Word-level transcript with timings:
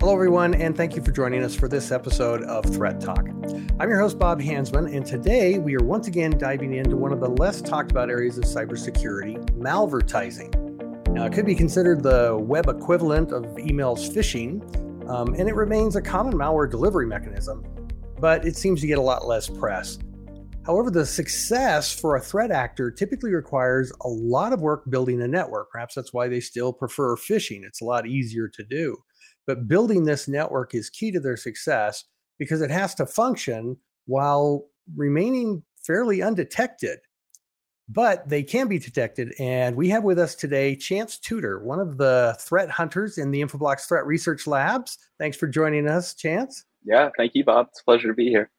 Hello, 0.00 0.14
everyone, 0.14 0.54
and 0.54 0.76
thank 0.76 0.94
you 0.94 1.02
for 1.02 1.10
joining 1.10 1.42
us 1.42 1.56
for 1.56 1.66
this 1.66 1.90
episode 1.90 2.44
of 2.44 2.64
Threat 2.66 3.00
Talk. 3.00 3.26
I'm 3.80 3.88
your 3.88 3.98
host, 3.98 4.16
Bob 4.16 4.40
Hansmann, 4.40 4.94
and 4.94 5.04
today 5.04 5.58
we 5.58 5.74
are 5.74 5.82
once 5.82 6.06
again 6.06 6.38
diving 6.38 6.74
into 6.74 6.96
one 6.96 7.12
of 7.12 7.18
the 7.18 7.28
less 7.30 7.60
talked 7.60 7.90
about 7.90 8.08
areas 8.08 8.38
of 8.38 8.44
cybersecurity 8.44 9.44
malvertising. 9.58 10.54
Now, 11.08 11.26
it 11.26 11.32
could 11.32 11.46
be 11.46 11.56
considered 11.56 12.04
the 12.04 12.38
web 12.40 12.68
equivalent 12.68 13.32
of 13.32 13.42
emails 13.56 14.08
phishing, 14.08 14.62
um, 15.10 15.34
and 15.34 15.48
it 15.48 15.56
remains 15.56 15.96
a 15.96 16.00
common 16.00 16.34
malware 16.34 16.70
delivery 16.70 17.06
mechanism, 17.06 17.64
but 18.20 18.46
it 18.46 18.54
seems 18.54 18.80
to 18.82 18.86
get 18.86 18.98
a 18.98 19.02
lot 19.02 19.26
less 19.26 19.48
press. 19.48 19.98
However, 20.64 20.92
the 20.92 21.06
success 21.06 21.92
for 21.92 22.14
a 22.14 22.20
threat 22.20 22.52
actor 22.52 22.92
typically 22.92 23.32
requires 23.34 23.92
a 24.02 24.08
lot 24.08 24.52
of 24.52 24.60
work 24.60 24.88
building 24.88 25.20
a 25.22 25.26
network. 25.26 25.72
Perhaps 25.72 25.96
that's 25.96 26.12
why 26.12 26.28
they 26.28 26.38
still 26.38 26.72
prefer 26.72 27.16
phishing. 27.16 27.64
It's 27.64 27.80
a 27.80 27.84
lot 27.84 28.06
easier 28.06 28.46
to 28.46 28.62
do. 28.62 28.96
But 29.48 29.66
building 29.66 30.04
this 30.04 30.28
network 30.28 30.74
is 30.74 30.90
key 30.90 31.10
to 31.10 31.20
their 31.20 31.38
success 31.38 32.04
because 32.38 32.60
it 32.60 32.70
has 32.70 32.94
to 32.96 33.06
function 33.06 33.78
while 34.04 34.66
remaining 34.94 35.62
fairly 35.82 36.22
undetected. 36.22 36.98
But 37.88 38.28
they 38.28 38.42
can 38.42 38.68
be 38.68 38.78
detected. 38.78 39.32
And 39.38 39.74
we 39.74 39.88
have 39.88 40.04
with 40.04 40.18
us 40.18 40.34
today 40.34 40.76
Chance 40.76 41.18
Tudor, 41.20 41.64
one 41.64 41.80
of 41.80 41.96
the 41.96 42.36
threat 42.38 42.68
hunters 42.68 43.16
in 43.16 43.30
the 43.30 43.40
Infoblox 43.40 43.88
Threat 43.88 44.04
Research 44.04 44.46
Labs. 44.46 44.98
Thanks 45.18 45.38
for 45.38 45.48
joining 45.48 45.88
us, 45.88 46.12
Chance. 46.14 46.66
Yeah, 46.84 47.08
thank 47.16 47.34
you, 47.34 47.42
Bob. 47.42 47.68
It's 47.70 47.80
a 47.80 47.84
pleasure 47.84 48.08
to 48.08 48.14
be 48.14 48.28
here. 48.28 48.50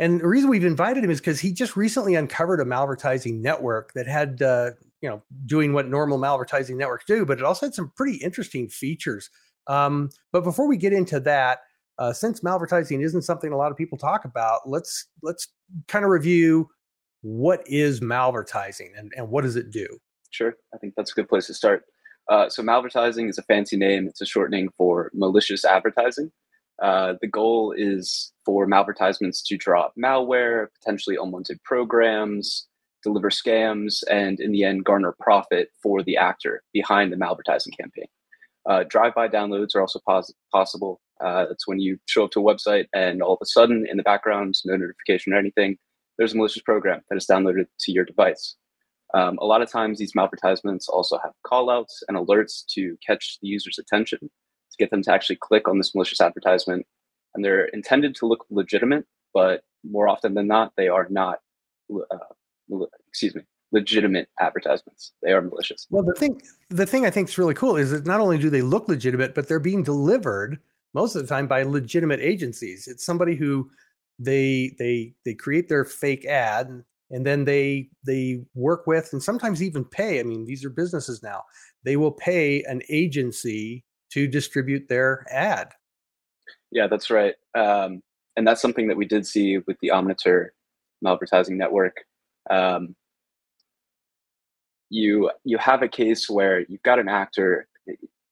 And 0.00 0.20
the 0.20 0.26
reason 0.26 0.50
we've 0.50 0.64
invited 0.64 1.04
him 1.04 1.12
is 1.12 1.20
because 1.20 1.38
he 1.38 1.52
just 1.52 1.76
recently 1.76 2.16
uncovered 2.16 2.58
a 2.58 2.64
malvertising 2.64 3.40
network 3.40 3.92
that 3.92 4.08
had, 4.08 4.42
uh, 4.42 4.70
you 5.02 5.08
know, 5.08 5.22
doing 5.46 5.72
what 5.72 5.88
normal 5.88 6.18
malvertising 6.18 6.76
networks 6.76 7.04
do, 7.04 7.24
but 7.24 7.38
it 7.38 7.44
also 7.44 7.66
had 7.66 7.74
some 7.74 7.92
pretty 7.94 8.16
interesting 8.16 8.68
features 8.68 9.30
um, 9.70 10.10
but 10.32 10.42
before 10.42 10.66
we 10.66 10.76
get 10.76 10.92
into 10.92 11.20
that, 11.20 11.60
uh, 11.98 12.12
since 12.12 12.40
malvertising 12.40 13.04
isn't 13.04 13.22
something 13.22 13.52
a 13.52 13.56
lot 13.56 13.70
of 13.70 13.76
people 13.76 13.96
talk 13.96 14.24
about, 14.24 14.62
let's 14.66 15.06
let's 15.22 15.46
kind 15.86 16.04
of 16.04 16.10
review 16.10 16.68
what 17.22 17.62
is 17.66 18.00
malvertising 18.00 18.88
and, 18.98 19.12
and 19.16 19.28
what 19.28 19.42
does 19.42 19.54
it 19.54 19.70
do. 19.70 19.86
Sure, 20.30 20.56
I 20.74 20.78
think 20.78 20.94
that's 20.96 21.12
a 21.12 21.14
good 21.14 21.28
place 21.28 21.46
to 21.46 21.54
start. 21.54 21.84
Uh, 22.28 22.48
so 22.48 22.62
malvertising 22.62 23.28
is 23.28 23.38
a 23.38 23.42
fancy 23.42 23.76
name; 23.76 24.08
it's 24.08 24.20
a 24.20 24.26
shortening 24.26 24.70
for 24.76 25.12
malicious 25.14 25.64
advertising. 25.64 26.32
Uh, 26.82 27.14
the 27.20 27.28
goal 27.28 27.72
is 27.76 28.32
for 28.44 28.66
malvertisements 28.66 29.44
to 29.46 29.56
drop 29.56 29.92
malware, 30.02 30.66
potentially 30.80 31.16
unwanted 31.20 31.62
programs, 31.62 32.66
deliver 33.04 33.30
scams, 33.30 34.02
and 34.10 34.40
in 34.40 34.50
the 34.50 34.64
end 34.64 34.84
garner 34.84 35.14
profit 35.20 35.68
for 35.80 36.02
the 36.02 36.16
actor 36.16 36.62
behind 36.72 37.12
the 37.12 37.16
malvertising 37.16 37.76
campaign. 37.78 38.06
Uh, 38.68 38.84
drive-by 38.88 39.28
downloads 39.28 39.74
are 39.74 39.80
also 39.80 40.00
pos- 40.06 40.32
possible. 40.52 41.00
Uh, 41.20 41.46
when 41.66 41.80
you 41.80 41.98
show 42.06 42.24
up 42.24 42.30
to 42.30 42.40
a 42.40 42.54
website 42.54 42.86
and 42.94 43.22
all 43.22 43.34
of 43.34 43.38
a 43.42 43.46
sudden, 43.46 43.86
in 43.90 43.96
the 43.96 44.02
background, 44.02 44.54
no 44.64 44.76
notification 44.76 45.32
or 45.32 45.36
anything, 45.36 45.76
there's 46.16 46.32
a 46.34 46.36
malicious 46.36 46.62
program 46.62 47.00
that 47.08 47.16
is 47.16 47.26
downloaded 47.26 47.66
to 47.78 47.92
your 47.92 48.04
device. 48.04 48.56
Um, 49.14 49.38
a 49.38 49.44
lot 49.44 49.62
of 49.62 49.70
times, 49.70 49.98
these 49.98 50.12
malvertisements 50.12 50.88
also 50.88 51.18
have 51.18 51.32
callouts 51.44 52.02
and 52.08 52.16
alerts 52.16 52.64
to 52.74 52.96
catch 53.04 53.38
the 53.42 53.48
user's 53.48 53.78
attention 53.78 54.18
to 54.20 54.76
get 54.78 54.90
them 54.90 55.02
to 55.02 55.12
actually 55.12 55.36
click 55.36 55.68
on 55.68 55.78
this 55.78 55.94
malicious 55.94 56.20
advertisement. 56.20 56.86
And 57.34 57.44
they're 57.44 57.66
intended 57.66 58.14
to 58.16 58.26
look 58.26 58.44
legitimate, 58.50 59.04
but 59.34 59.62
more 59.84 60.08
often 60.08 60.34
than 60.34 60.46
not, 60.46 60.72
they 60.76 60.88
are 60.88 61.06
not. 61.10 61.38
Uh, 61.92 62.84
excuse 63.08 63.34
me, 63.34 63.42
legitimate 63.72 64.28
advertisements. 64.40 65.12
They 65.22 65.32
are 65.32 65.42
malicious. 65.42 65.86
Well, 65.90 66.02
the 66.02 66.14
thing 66.14 66.40
the 66.68 66.86
thing 66.86 67.06
I 67.06 67.10
think 67.10 67.28
is 67.28 67.38
really 67.38 67.54
cool 67.54 67.76
is 67.76 67.90
that 67.90 68.06
not 68.06 68.20
only 68.20 68.38
do 68.38 68.50
they 68.50 68.62
look 68.62 68.88
legitimate, 68.88 69.34
but 69.34 69.48
they're 69.48 69.60
being 69.60 69.82
delivered 69.82 70.58
most 70.94 71.14
of 71.14 71.22
the 71.22 71.28
time 71.28 71.46
by 71.46 71.62
legitimate 71.62 72.20
agencies. 72.20 72.88
It's 72.88 73.04
somebody 73.04 73.36
who 73.36 73.70
they 74.18 74.74
they 74.78 75.14
they 75.24 75.34
create 75.34 75.68
their 75.68 75.84
fake 75.84 76.26
ad 76.26 76.82
and 77.10 77.26
then 77.26 77.44
they 77.44 77.88
they 78.04 78.42
work 78.54 78.86
with 78.86 79.12
and 79.12 79.22
sometimes 79.22 79.62
even 79.62 79.84
pay. 79.84 80.20
I 80.20 80.22
mean, 80.22 80.44
these 80.44 80.64
are 80.64 80.70
businesses 80.70 81.22
now. 81.22 81.42
They 81.84 81.96
will 81.96 82.12
pay 82.12 82.62
an 82.64 82.82
agency 82.88 83.84
to 84.12 84.26
distribute 84.26 84.88
their 84.88 85.24
ad. 85.30 85.72
Yeah, 86.70 86.86
that's 86.86 87.10
right. 87.10 87.34
Um, 87.54 88.02
and 88.36 88.46
that's 88.46 88.62
something 88.62 88.88
that 88.88 88.96
we 88.96 89.06
did 89.06 89.26
see 89.26 89.58
with 89.58 89.76
the 89.80 89.88
Omnatuor 89.88 90.48
malvertising 91.04 91.56
network. 91.56 91.96
Um, 92.48 92.94
you 94.90 95.30
you 95.44 95.56
have 95.58 95.82
a 95.82 95.88
case 95.88 96.28
where 96.28 96.60
you've 96.68 96.82
got 96.82 96.98
an 96.98 97.08
actor 97.08 97.66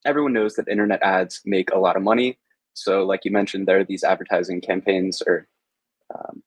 everyone 0.04 0.32
knows 0.32 0.54
that 0.54 0.68
internet 0.68 1.02
ads 1.02 1.40
make 1.44 1.70
a 1.70 1.78
lot 1.78 1.96
of 1.96 2.02
money. 2.02 2.38
So 2.74 3.04
like 3.04 3.24
you 3.24 3.30
mentioned 3.30 3.66
there 3.66 3.80
are 3.80 3.84
these 3.84 4.04
advertising 4.04 4.60
campaigns 4.60 5.22
or 5.26 5.46
um, 6.14 6.42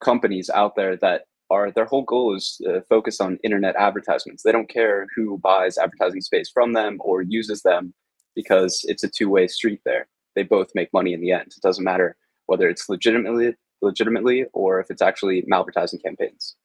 companies 0.00 0.50
out 0.50 0.74
there 0.76 0.96
that 0.96 1.26
are 1.50 1.70
their 1.70 1.84
whole 1.84 2.02
goal 2.02 2.34
is 2.34 2.60
uh, 2.68 2.80
focused 2.88 3.20
on 3.20 3.38
internet 3.44 3.76
advertisements. 3.76 4.42
They 4.42 4.52
don't 4.52 4.68
care 4.68 5.06
who 5.14 5.38
buys 5.38 5.78
advertising 5.78 6.22
space 6.22 6.50
from 6.52 6.72
them 6.72 6.96
or 7.00 7.22
uses 7.22 7.62
them 7.62 7.94
because 8.34 8.84
it's 8.88 9.04
a 9.04 9.08
two-way 9.08 9.46
street 9.46 9.80
there. 9.84 10.08
They 10.34 10.42
both 10.42 10.74
make 10.74 10.92
money 10.92 11.12
in 11.12 11.20
the 11.20 11.30
end. 11.30 11.52
It 11.56 11.62
doesn't 11.62 11.84
matter 11.84 12.16
whether 12.46 12.68
it's 12.68 12.88
legitimately 12.88 13.54
legitimately 13.82 14.46
or 14.54 14.80
if 14.80 14.90
it's 14.90 15.02
actually 15.02 15.42
malvertising 15.42 16.02
campaigns 16.02 16.56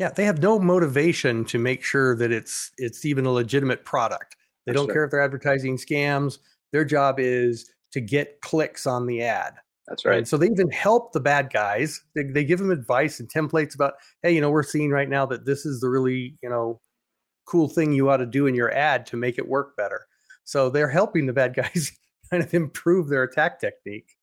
yeah, 0.00 0.08
they 0.08 0.24
have 0.24 0.42
no 0.42 0.58
motivation 0.58 1.44
to 1.44 1.58
make 1.58 1.84
sure 1.84 2.16
that 2.16 2.32
it's 2.32 2.70
it's 2.78 3.04
even 3.04 3.26
a 3.26 3.30
legitimate 3.30 3.84
product. 3.84 4.34
They 4.66 4.72
don't 4.72 4.90
care 4.90 5.04
if 5.04 5.10
they're 5.10 5.22
advertising 5.22 5.76
scams. 5.76 6.38
Their 6.72 6.86
job 6.86 7.16
is 7.18 7.70
to 7.92 8.00
get 8.00 8.40
clicks 8.40 8.86
on 8.86 9.06
the 9.06 9.20
ad. 9.22 9.54
That's 9.86 10.06
right. 10.06 10.18
And 10.18 10.26
so 10.26 10.38
they 10.38 10.46
even 10.46 10.70
help 10.70 11.12
the 11.12 11.20
bad 11.20 11.52
guys. 11.52 12.00
They, 12.14 12.22
they 12.22 12.44
give 12.44 12.60
them 12.60 12.70
advice 12.70 13.20
and 13.20 13.28
templates 13.28 13.74
about, 13.74 13.94
hey, 14.22 14.32
you 14.32 14.40
know, 14.40 14.48
we're 14.48 14.62
seeing 14.62 14.90
right 14.90 15.08
now 15.08 15.26
that 15.26 15.44
this 15.44 15.66
is 15.66 15.80
the 15.80 15.90
really, 15.90 16.36
you 16.42 16.48
know, 16.48 16.80
cool 17.46 17.68
thing 17.68 17.92
you 17.92 18.08
ought 18.08 18.18
to 18.18 18.26
do 18.26 18.46
in 18.46 18.54
your 18.54 18.72
ad 18.72 19.04
to 19.06 19.16
make 19.16 19.36
it 19.36 19.48
work 19.48 19.76
better. 19.76 20.06
So 20.44 20.70
they're 20.70 20.88
helping 20.88 21.26
the 21.26 21.32
bad 21.32 21.54
guys 21.56 21.92
kind 22.30 22.42
of 22.42 22.54
improve 22.54 23.08
their 23.08 23.24
attack 23.24 23.60
technique. 23.60 24.16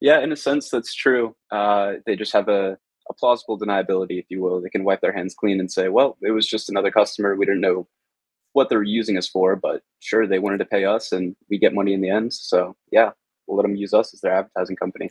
Yeah, 0.00 0.20
in 0.20 0.32
a 0.32 0.36
sense, 0.36 0.70
that's 0.70 0.94
true. 0.94 1.34
Uh, 1.50 1.94
they 2.06 2.16
just 2.16 2.32
have 2.32 2.48
a 2.48 2.78
a 3.10 3.14
plausible 3.14 3.58
deniability, 3.58 4.18
if 4.18 4.26
you 4.30 4.40
will. 4.40 4.62
They 4.62 4.70
can 4.70 4.84
wipe 4.84 5.02
their 5.02 5.12
hands 5.12 5.34
clean 5.34 5.60
and 5.60 5.70
say, 5.70 5.88
well, 5.88 6.16
it 6.22 6.30
was 6.30 6.46
just 6.46 6.70
another 6.70 6.90
customer. 6.90 7.36
We 7.36 7.44
didn't 7.44 7.60
know 7.60 7.88
what 8.52 8.70
they 8.70 8.76
were 8.76 8.82
using 8.82 9.18
us 9.18 9.28
for, 9.28 9.56
but 9.56 9.82
sure, 9.98 10.26
they 10.26 10.38
wanted 10.38 10.58
to 10.58 10.64
pay 10.64 10.84
us 10.84 11.12
and 11.12 11.36
we 11.50 11.58
get 11.58 11.74
money 11.74 11.92
in 11.92 12.00
the 12.00 12.10
end. 12.10 12.32
So 12.32 12.74
yeah, 12.90 13.10
we'll 13.46 13.58
let 13.58 13.64
them 13.64 13.76
use 13.76 13.92
us 13.92 14.14
as 14.14 14.20
their 14.20 14.32
advertising 14.32 14.76
company. 14.76 15.10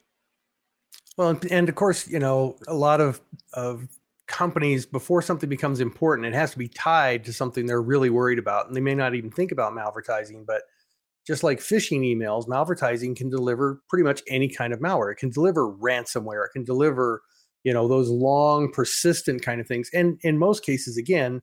Well, 1.17 1.39
and 1.51 1.67
of 1.67 1.75
course, 1.75 2.07
you 2.07 2.19
know, 2.19 2.55
a 2.67 2.73
lot 2.73 3.01
of, 3.01 3.21
of 3.53 3.87
companies, 4.27 4.85
before 4.85 5.21
something 5.21 5.49
becomes 5.49 5.81
important, 5.81 6.27
it 6.27 6.33
has 6.33 6.51
to 6.51 6.57
be 6.57 6.69
tied 6.69 7.25
to 7.25 7.33
something 7.33 7.65
they're 7.65 7.81
really 7.81 8.09
worried 8.09 8.39
about. 8.39 8.67
And 8.67 8.75
they 8.75 8.81
may 8.81 8.95
not 8.95 9.15
even 9.15 9.31
think 9.31 9.51
about 9.51 9.73
malvertising, 9.73 10.45
but 10.45 10.61
just 11.27 11.43
like 11.43 11.59
phishing 11.59 12.01
emails, 12.01 12.47
malvertising 12.47 13.15
can 13.15 13.29
deliver 13.29 13.81
pretty 13.89 14.03
much 14.03 14.21
any 14.29 14.47
kind 14.47 14.73
of 14.73 14.79
malware. 14.79 15.11
It 15.11 15.17
can 15.17 15.29
deliver 15.29 15.71
ransomware. 15.73 16.45
It 16.45 16.53
can 16.53 16.63
deliver 16.63 17.21
you 17.63 17.73
know 17.73 17.87
those 17.87 18.09
long 18.09 18.71
persistent 18.71 19.41
kind 19.41 19.59
of 19.61 19.67
things. 19.67 19.89
And 19.93 20.19
in 20.23 20.37
most 20.37 20.63
cases 20.63 20.97
again 20.97 21.41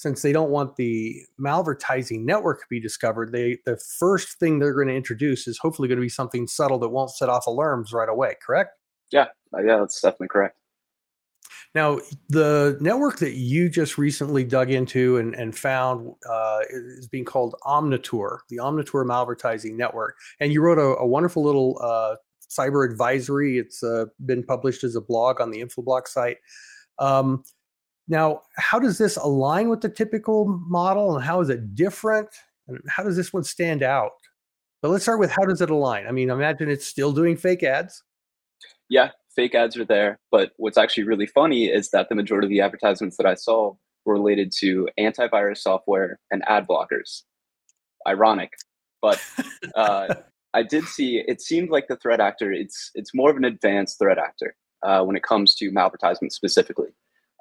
since 0.00 0.22
they 0.22 0.32
don't 0.32 0.48
want 0.48 0.76
the 0.76 1.14
malvertising 1.38 2.24
network 2.24 2.60
to 2.60 2.66
be 2.70 2.80
discovered 2.80 3.32
they 3.32 3.58
the 3.66 3.78
first 3.98 4.38
thing 4.38 4.58
they're 4.58 4.72
going 4.72 4.88
to 4.88 4.94
introduce 4.94 5.46
is 5.46 5.58
hopefully 5.58 5.88
going 5.88 5.98
to 5.98 6.02
be 6.02 6.08
something 6.08 6.46
subtle 6.46 6.78
that 6.78 6.88
won't 6.88 7.10
set 7.10 7.28
off 7.28 7.46
alarms 7.46 7.92
right 7.92 8.08
away 8.08 8.34
correct? 8.44 8.70
Yeah 9.12 9.26
uh, 9.54 9.62
yeah 9.62 9.78
that's 9.78 10.00
definitely 10.00 10.28
correct. 10.28 10.56
Now 11.74 12.00
the 12.30 12.78
network 12.80 13.18
that 13.18 13.34
you 13.34 13.68
just 13.68 13.98
recently 13.98 14.42
dug 14.42 14.70
into 14.70 15.18
and, 15.18 15.34
and 15.34 15.56
found 15.56 16.14
uh, 16.28 16.60
is 16.70 17.06
being 17.06 17.24
called 17.24 17.54
omnatuor 17.64 18.38
the 18.48 18.56
omnatuor 18.56 19.04
malvertising 19.04 19.76
network. 19.76 20.16
And 20.40 20.52
you 20.52 20.62
wrote 20.62 20.78
a, 20.78 20.96
a 20.96 21.06
wonderful 21.06 21.44
little 21.44 21.78
uh, 21.82 22.16
cyber 22.50 22.88
advisory. 22.88 23.58
It's 23.58 23.82
uh, 23.82 24.06
been 24.26 24.42
published 24.42 24.84
as 24.84 24.96
a 24.96 25.00
blog 25.00 25.40
on 25.40 25.50
the 25.50 25.62
Infoblox 25.62 26.08
site. 26.08 26.38
Um, 26.98 27.42
now, 28.08 28.42
how 28.56 28.78
does 28.78 28.98
this 28.98 29.16
align 29.16 29.68
with 29.68 29.82
the 29.82 29.88
typical 29.88 30.46
model, 30.68 31.14
and 31.14 31.24
how 31.24 31.40
is 31.40 31.48
it 31.48 31.74
different? 31.74 32.28
And 32.66 32.78
how 32.88 33.04
does 33.04 33.16
this 33.16 33.32
one 33.32 33.44
stand 33.44 33.82
out? 33.82 34.12
But 34.82 34.90
let's 34.90 35.04
start 35.04 35.20
with 35.20 35.30
how 35.30 35.44
does 35.44 35.60
it 35.60 35.70
align? 35.70 36.06
I 36.06 36.12
mean, 36.12 36.30
imagine 36.30 36.68
it's 36.68 36.86
still 36.86 37.12
doing 37.12 37.36
fake 37.36 37.62
ads. 37.62 38.02
Yeah, 38.88 39.10
fake 39.36 39.54
ads 39.54 39.76
are 39.76 39.84
there. 39.84 40.18
But 40.30 40.52
what's 40.56 40.78
actually 40.78 41.04
really 41.04 41.26
funny 41.26 41.66
is 41.66 41.90
that 41.90 42.08
the 42.08 42.14
majority 42.14 42.46
of 42.46 42.50
the 42.50 42.60
advertisements 42.60 43.16
that 43.18 43.26
I 43.26 43.34
saw 43.34 43.74
were 44.04 44.14
related 44.14 44.52
to 44.58 44.88
antivirus 44.98 45.58
software 45.58 46.18
and 46.30 46.42
ad 46.48 46.66
blockers. 46.66 47.22
Ironic, 48.08 48.50
but 49.02 49.22
uh, 49.74 50.14
I 50.52 50.62
did 50.62 50.84
see 50.84 51.22
it 51.26 51.40
seemed 51.40 51.70
like 51.70 51.88
the 51.88 51.96
threat 51.96 52.20
actor. 52.20 52.52
It's 52.52 52.90
it's 52.94 53.14
more 53.14 53.30
of 53.30 53.36
an 53.36 53.44
advanced 53.44 53.98
threat 53.98 54.18
actor 54.18 54.54
uh, 54.82 55.02
when 55.04 55.16
it 55.16 55.22
comes 55.22 55.54
to 55.56 55.70
malvertisement 55.70 56.32
specifically. 56.32 56.90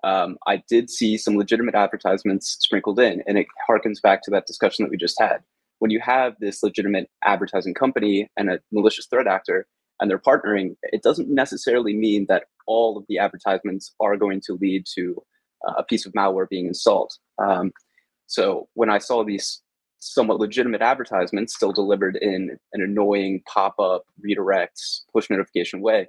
Um, 0.03 0.38
I 0.47 0.63
did 0.69 0.89
see 0.89 1.17
some 1.17 1.35
legitimate 1.35 1.75
advertisements 1.75 2.57
sprinkled 2.59 3.00
in, 3.00 3.21
and 3.27 3.38
it 3.38 3.47
harkens 3.69 4.01
back 4.01 4.21
to 4.23 4.31
that 4.31 4.45
discussion 4.45 4.83
that 4.83 4.91
we 4.91 4.97
just 4.97 5.19
had. 5.19 5.44
when 5.79 5.91
you 5.91 6.00
have 6.01 6.35
this 6.39 6.61
legitimate 6.61 7.09
advertising 7.23 7.73
company 7.73 8.29
and 8.38 8.50
a 8.50 8.59
malicious 8.71 9.07
threat 9.07 9.27
actor 9.27 9.65
and 10.00 10.09
they're 10.09 10.19
partnering, 10.19 10.75
it 10.83 11.01
doesn't 11.01 11.29
necessarily 11.29 11.95
mean 11.95 12.25
that 12.29 12.45
all 12.67 12.97
of 12.97 13.06
the 13.09 13.17
advertisements 13.17 13.94
are 14.00 14.15
going 14.15 14.41
to 14.45 14.57
lead 14.61 14.85
to 14.95 15.21
uh, 15.67 15.73
a 15.77 15.83
piece 15.83 16.06
of 16.06 16.13
malware 16.13 16.47
being 16.47 16.67
installed. 16.67 17.11
Um, 17.41 17.71
so 18.27 18.67
when 18.75 18.89
I 18.89 19.00
saw 19.00 19.23
these 19.23 19.61
somewhat 19.99 20.39
legitimate 20.39 20.81
advertisements 20.81 21.55
still 21.55 21.71
delivered 21.71 22.15
in 22.15 22.57
an 22.73 22.81
annoying 22.81 23.41
pop-up 23.45 24.03
redirects 24.25 25.01
push 25.11 25.29
notification 25.29 25.81
way, 25.81 26.07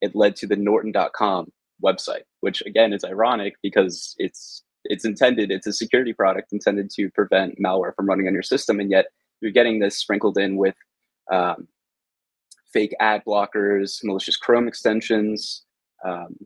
it 0.00 0.14
led 0.14 0.36
to 0.36 0.46
the 0.46 0.56
Norton.com 0.56 1.50
website, 1.82 2.22
which 2.40 2.62
again 2.62 2.92
is 2.92 3.04
ironic 3.04 3.54
because 3.62 4.14
it's 4.18 4.62
it's 4.84 5.04
intended 5.04 5.50
it's 5.50 5.66
a 5.66 5.72
security 5.72 6.12
product 6.12 6.52
intended 6.52 6.90
to 6.90 7.10
prevent 7.10 7.58
malware 7.58 7.94
from 7.94 8.06
running 8.06 8.26
on 8.26 8.34
your 8.34 8.42
system 8.42 8.80
and 8.80 8.90
yet 8.90 9.06
you're 9.40 9.52
getting 9.52 9.78
this 9.78 9.96
sprinkled 9.96 10.38
in 10.38 10.56
with 10.56 10.74
um, 11.30 11.68
fake 12.72 12.94
ad 13.00 13.22
blockers 13.26 14.02
malicious 14.02 14.36
chrome 14.36 14.66
extensions 14.66 15.64
um, 16.04 16.36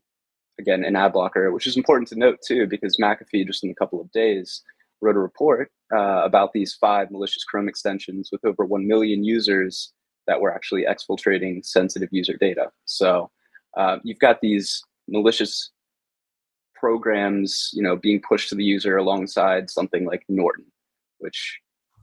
again 0.59 0.85
an 0.85 0.97
ad 0.97 1.13
blocker 1.13 1.53
which 1.53 1.67
is 1.67 1.77
important 1.77 2.09
to 2.09 2.19
note 2.19 2.39
too 2.47 2.67
because 2.67 2.99
mcafee 2.99 3.47
just 3.47 3.65
in 3.65 3.71
a 3.71 3.75
couple 3.75 4.01
of 4.01 4.11
days 4.13 4.63
wrote 5.07 5.17
a 5.17 5.21
report 5.21 5.71
uh, 5.95 6.23
about 6.25 6.53
these 6.53 6.75
five 6.75 7.11
malicious 7.11 7.45
chrome 7.45 7.69
extensions 7.69 8.31
with 8.33 8.45
over 8.45 8.65
1 8.65 8.87
million 8.87 9.25
users 9.25 9.93
that 10.27 10.41
were 10.41 10.53
actually 10.53 10.85
exfiltrating 10.85 11.65
sensitive 11.65 12.09
user 12.13 12.37
data 12.39 12.71
so 12.85 13.31
uh, 13.77 13.99
you've 14.03 14.19
got 14.19 14.41
these 14.41 14.83
malicious 15.09 15.71
programs, 16.75 17.71
you 17.73 17.83
know, 17.83 17.97
being 17.97 18.21
pushed 18.27 18.49
to 18.51 18.55
the 18.55 18.65
user 18.65 18.97
alongside 18.97 19.71
something 19.71 20.05
like 20.05 20.25
Norton, 20.29 20.67
which 21.19 21.59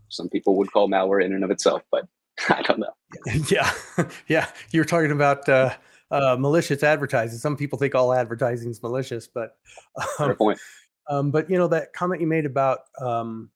some 0.09 0.29
people 0.29 0.57
would 0.57 0.71
call 0.71 0.89
malware 0.89 1.23
in 1.23 1.33
and 1.33 1.43
of 1.43 1.51
itself, 1.51 1.83
but 1.91 2.05
I 2.49 2.61
don't 2.63 2.79
know. 2.79 2.93
Yeah, 3.49 3.71
yeah. 4.27 4.47
You're 4.71 4.85
talking 4.85 5.11
about 5.11 5.47
uh, 5.47 5.75
uh, 6.09 6.35
malicious 6.39 6.83
advertising. 6.83 7.37
Some 7.37 7.55
people 7.55 7.77
think 7.77 7.93
all 7.93 8.11
advertising 8.11 8.71
is 8.71 8.81
malicious, 8.81 9.27
but 9.27 9.55
um, 9.97 10.29
Fair 10.29 10.35
point. 10.35 10.59
Um, 11.09 11.31
but 11.31 11.49
you 11.49 11.57
know 11.57 11.67
that 11.67 11.93
comment 11.93 12.21
you 12.21 12.27
made 12.27 12.45
about 12.45 12.79
um, 12.99 13.49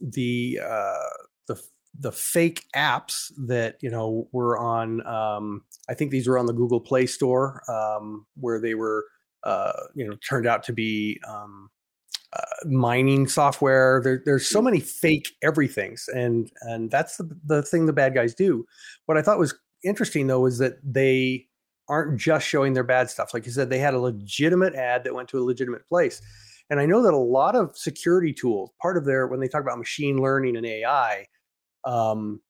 the 0.00 0.60
uh, 0.62 1.08
the 1.46 1.62
the 1.98 2.12
fake 2.12 2.64
apps 2.74 3.32
that 3.46 3.76
you 3.80 3.90
know 3.90 4.28
were 4.32 4.58
on. 4.58 5.06
Um, 5.06 5.64
I 5.88 5.94
think 5.94 6.10
these 6.10 6.26
were 6.26 6.38
on 6.38 6.46
the 6.46 6.52
Google 6.52 6.80
Play 6.80 7.06
Store, 7.06 7.62
um, 7.68 8.26
where 8.36 8.60
they 8.60 8.74
were 8.74 9.04
uh, 9.44 9.72
you 9.94 10.06
know 10.06 10.16
turned 10.28 10.46
out 10.46 10.62
to 10.64 10.72
be 10.72 11.20
um, 11.26 11.70
uh, 12.32 12.68
mining 12.68 13.28
software. 13.28 14.00
There, 14.02 14.22
there's 14.24 14.46
so 14.46 14.60
many 14.60 14.80
fake 14.80 15.28
everythings, 15.42 16.08
and 16.14 16.50
and 16.62 16.90
that's 16.90 17.16
the 17.16 17.30
the 17.44 17.62
thing 17.62 17.86
the 17.86 17.92
bad 17.92 18.14
guys 18.14 18.34
do. 18.34 18.66
What 19.06 19.18
I 19.18 19.22
thought 19.22 19.38
was 19.38 19.54
interesting 19.84 20.26
though 20.26 20.46
is 20.46 20.58
that 20.58 20.78
they 20.82 21.46
aren't 21.88 22.18
just 22.18 22.46
showing 22.46 22.72
their 22.72 22.84
bad 22.84 23.10
stuff. 23.10 23.34
Like 23.34 23.46
you 23.46 23.52
said, 23.52 23.68
they 23.68 23.78
had 23.78 23.94
a 23.94 24.00
legitimate 24.00 24.74
ad 24.74 25.04
that 25.04 25.14
went 25.14 25.28
to 25.28 25.38
a 25.38 25.44
legitimate 25.44 25.86
place. 25.86 26.22
And 26.70 26.80
I 26.80 26.86
know 26.86 27.02
that 27.02 27.12
a 27.12 27.18
lot 27.18 27.54
of 27.54 27.76
security 27.76 28.32
tools, 28.32 28.70
part 28.80 28.96
of 28.96 29.04
their 29.04 29.26
when 29.26 29.40
they 29.40 29.48
talk 29.48 29.62
about 29.62 29.78
machine 29.78 30.18
learning 30.18 30.56
and 30.56 30.66
AI, 30.66 31.26
um, 31.84 32.40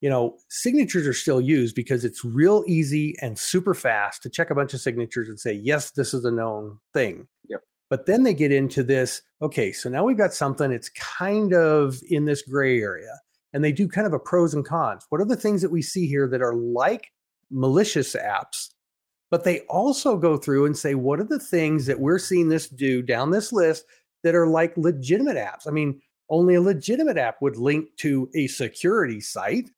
you 0.00 0.08
know, 0.08 0.36
signatures 0.48 1.06
are 1.06 1.12
still 1.12 1.40
used 1.40 1.76
because 1.76 2.04
it's 2.04 2.24
real 2.24 2.64
easy 2.66 3.14
and 3.20 3.38
super 3.38 3.74
fast 3.74 4.22
to 4.22 4.30
check 4.30 4.50
a 4.50 4.54
bunch 4.54 4.72
of 4.72 4.80
signatures 4.80 5.28
and 5.28 5.38
say, 5.38 5.52
yes, 5.52 5.90
this 5.90 6.14
is 6.14 6.24
a 6.24 6.30
known 6.30 6.78
thing. 6.94 7.28
Yep. 7.48 7.62
But 7.90 8.06
then 8.06 8.22
they 8.22 8.34
get 8.34 8.52
into 8.52 8.82
this, 8.82 9.20
okay, 9.42 9.72
so 9.72 9.90
now 9.90 10.04
we've 10.04 10.16
got 10.16 10.32
something, 10.32 10.72
it's 10.72 10.88
kind 10.90 11.52
of 11.52 12.00
in 12.08 12.24
this 12.24 12.42
gray 12.42 12.80
area. 12.80 13.12
And 13.52 13.62
they 13.64 13.72
do 13.72 13.88
kind 13.88 14.06
of 14.06 14.12
a 14.12 14.18
pros 14.18 14.54
and 14.54 14.64
cons. 14.64 15.04
What 15.10 15.20
are 15.20 15.26
the 15.26 15.36
things 15.36 15.60
that 15.60 15.72
we 15.72 15.82
see 15.82 16.06
here 16.06 16.28
that 16.28 16.40
are 16.40 16.54
like 16.54 17.08
malicious 17.50 18.14
apps? 18.14 18.70
But 19.30 19.44
they 19.44 19.60
also 19.60 20.16
go 20.16 20.36
through 20.36 20.66
and 20.66 20.76
say, 20.76 20.94
what 20.94 21.20
are 21.20 21.24
the 21.24 21.38
things 21.38 21.86
that 21.86 22.00
we're 22.00 22.18
seeing 22.18 22.48
this 22.48 22.68
do 22.68 23.00
down 23.00 23.30
this 23.30 23.52
list 23.52 23.84
that 24.24 24.34
are 24.34 24.48
like 24.48 24.76
legitimate 24.76 25.36
apps? 25.36 25.68
I 25.68 25.70
mean, 25.70 26.00
only 26.30 26.54
a 26.54 26.60
legitimate 26.60 27.16
app 27.16 27.40
would 27.42 27.56
link 27.56 27.88
to 27.98 28.28
a 28.34 28.46
security 28.46 29.20
site 29.20 29.70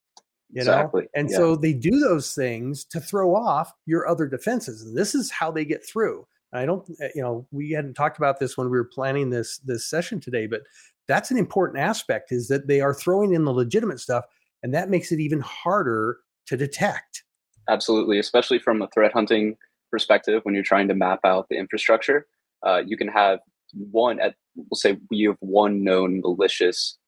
you 0.52 0.60
exactly. 0.60 1.02
know 1.02 1.08
and 1.14 1.30
yeah. 1.30 1.36
so 1.36 1.56
they 1.56 1.72
do 1.72 1.98
those 1.98 2.34
things 2.34 2.84
to 2.84 3.00
throw 3.00 3.34
off 3.34 3.72
your 3.86 4.06
other 4.06 4.26
defenses 4.26 4.82
and 4.82 4.96
this 4.96 5.14
is 5.14 5.30
how 5.30 5.50
they 5.50 5.64
get 5.64 5.84
through 5.84 6.26
i 6.52 6.64
don't 6.64 6.88
eh, 7.00 7.08
you 7.14 7.22
know 7.22 7.46
we 7.50 7.70
hadn't 7.70 7.94
talked 7.94 8.18
about 8.18 8.38
this 8.38 8.56
when 8.56 8.70
we 8.70 8.76
were 8.76 8.84
planning 8.84 9.30
this 9.30 9.58
this 9.58 9.86
session 9.86 10.20
today 10.20 10.46
but 10.46 10.62
that's 11.08 11.30
an 11.30 11.38
important 11.38 11.78
aspect 11.78 12.30
is 12.30 12.48
that 12.48 12.68
they 12.68 12.80
are 12.80 12.94
throwing 12.94 13.32
in 13.32 13.44
the 13.44 13.52
legitimate 13.52 13.98
stuff 13.98 14.24
and 14.62 14.72
that 14.72 14.90
makes 14.90 15.10
it 15.10 15.18
even 15.18 15.40
harder 15.40 16.18
to 16.46 16.56
detect 16.56 17.24
absolutely 17.68 18.18
especially 18.18 18.58
from 18.58 18.82
a 18.82 18.88
threat 18.88 19.12
hunting 19.12 19.56
perspective 19.90 20.40
when 20.44 20.54
you're 20.54 20.64
trying 20.64 20.88
to 20.88 20.94
map 20.94 21.20
out 21.24 21.46
the 21.48 21.56
infrastructure 21.56 22.26
uh, 22.66 22.80
you 22.86 22.96
can 22.96 23.08
have 23.08 23.40
one 23.72 24.20
at 24.20 24.34
we'll 24.54 24.68
say 24.74 24.98
you 25.10 25.30
have 25.30 25.38
one 25.40 25.82
known 25.82 26.20
malicious 26.20 26.98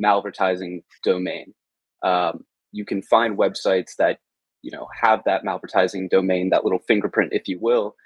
malvertising 0.00 0.82
domain. 1.04 1.54
Um, 2.02 2.44
you 2.72 2.84
can 2.84 3.02
find 3.02 3.36
websites 3.36 3.96
that 3.98 4.18
you 4.62 4.70
know 4.70 4.88
have 5.00 5.22
that 5.24 5.44
malvertising 5.44 6.10
domain 6.10 6.50
that 6.50 6.64
little 6.64 6.78
fingerprint 6.86 7.32
if 7.32 7.48
you 7.48 7.58
will 7.60 7.96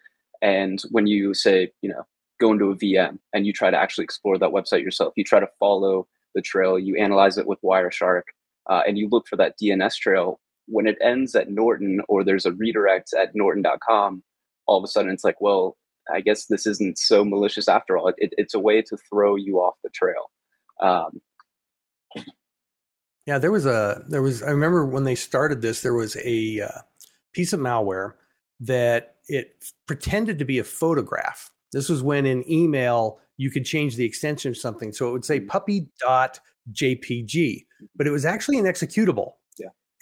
and 0.43 0.83
when 0.91 1.07
you 1.07 1.35
say 1.35 1.71
you 1.83 1.91
know 1.91 2.03
go 2.41 2.53
into 2.53 2.71
a 2.71 2.77
vm 2.77 3.19
and 3.35 3.47
you 3.47 3.53
try 3.53 3.71
to 3.71 3.77
actually 3.77 4.05
explore 4.05 4.39
that 4.39 4.51
website 4.51 4.83
yourself 4.83 5.13
you 5.17 5.25
try 5.25 5.39
to 5.39 5.49
follow 5.59 6.07
the 6.35 6.41
trail 6.41 6.79
you 6.79 6.97
analyze 6.97 7.37
it 7.37 7.47
with 7.47 7.61
wireshark 7.61 8.23
uh, 8.71 8.81
and 8.87 8.97
you 8.97 9.07
look 9.11 9.29
for 9.29 9.37
that 9.37 9.55
dns 9.61 9.97
trail 9.97 10.41
when 10.67 10.87
it 10.87 10.99
ends 11.01 11.35
at 11.35 11.51
norton 11.51 12.01
or 12.09 12.25
there's 12.25 12.47
a 12.47 12.53
redirect 12.53 13.13
at 13.15 13.35
norton.com 13.35 14.23
all 14.67 14.79
of 14.79 14.85
a 14.85 14.89
sudden 14.89 15.11
it's 15.11 15.25
like 15.25 15.41
well 15.41 15.77
i 16.13 16.21
guess 16.21 16.47
this 16.47 16.67
isn't 16.67 16.99
so 16.99 17.25
malicious 17.25 17.69
after 17.69 17.97
all 17.97 18.09
it, 18.09 18.15
it, 18.19 18.35
it's 18.37 18.55
a 18.55 18.61
way 18.61 18.83
to 18.83 18.97
throw 19.11 19.37
you 19.37 19.59
off 19.59 19.75
the 19.83 19.91
trail 19.91 20.31
um, 20.83 21.21
yeah, 23.27 23.39
there 23.39 23.51
was 23.51 23.67
a 23.67 24.05
there 24.09 24.23
was 24.23 24.43
I 24.43 24.51
remember 24.51 24.87
when 24.87 25.05
they 25.05 25.17
started 25.17 25.61
this 25.61 25.83
there 25.83 25.95
was 25.95 26.17
a 26.25 26.61
uh, 26.61 26.81
piece 27.33 27.53
of 27.53 27.59
malware 27.61 28.13
that 28.61 29.17
it 29.29 29.65
pretended 29.87 30.39
to 30.39 30.45
be 30.45 30.61
a 30.61 30.65
photograph. 30.65 31.51
This 31.73 31.89
was 31.89 32.03
when 32.03 32.25
in 32.25 32.49
email 32.51 33.19
you 33.37 33.51
could 33.51 33.65
change 33.67 33.97
the 33.97 34.05
extension 34.05 34.51
of 34.51 34.57
something. 34.57 34.93
So 34.93 35.09
it 35.09 35.13
would 35.13 35.25
say 35.25 35.41
mm. 35.41 35.49
puppy.jpg, 35.49 35.97
but 37.97 38.07
it 38.07 38.11
was 38.11 38.25
actually 38.25 38.59
an 38.59 38.67
executable. 38.67 39.33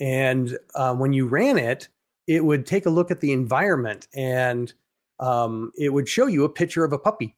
And 0.00 0.58
uh, 0.74 0.94
when 0.94 1.12
you 1.12 1.26
ran 1.26 1.58
it, 1.58 1.88
it 2.26 2.44
would 2.44 2.66
take 2.66 2.86
a 2.86 2.90
look 2.90 3.10
at 3.10 3.20
the 3.20 3.32
environment 3.32 4.08
and 4.14 4.72
um, 5.20 5.72
it 5.76 5.92
would 5.92 6.08
show 6.08 6.26
you 6.26 6.44
a 6.44 6.48
picture 6.48 6.84
of 6.84 6.92
a 6.92 6.98
puppy. 6.98 7.36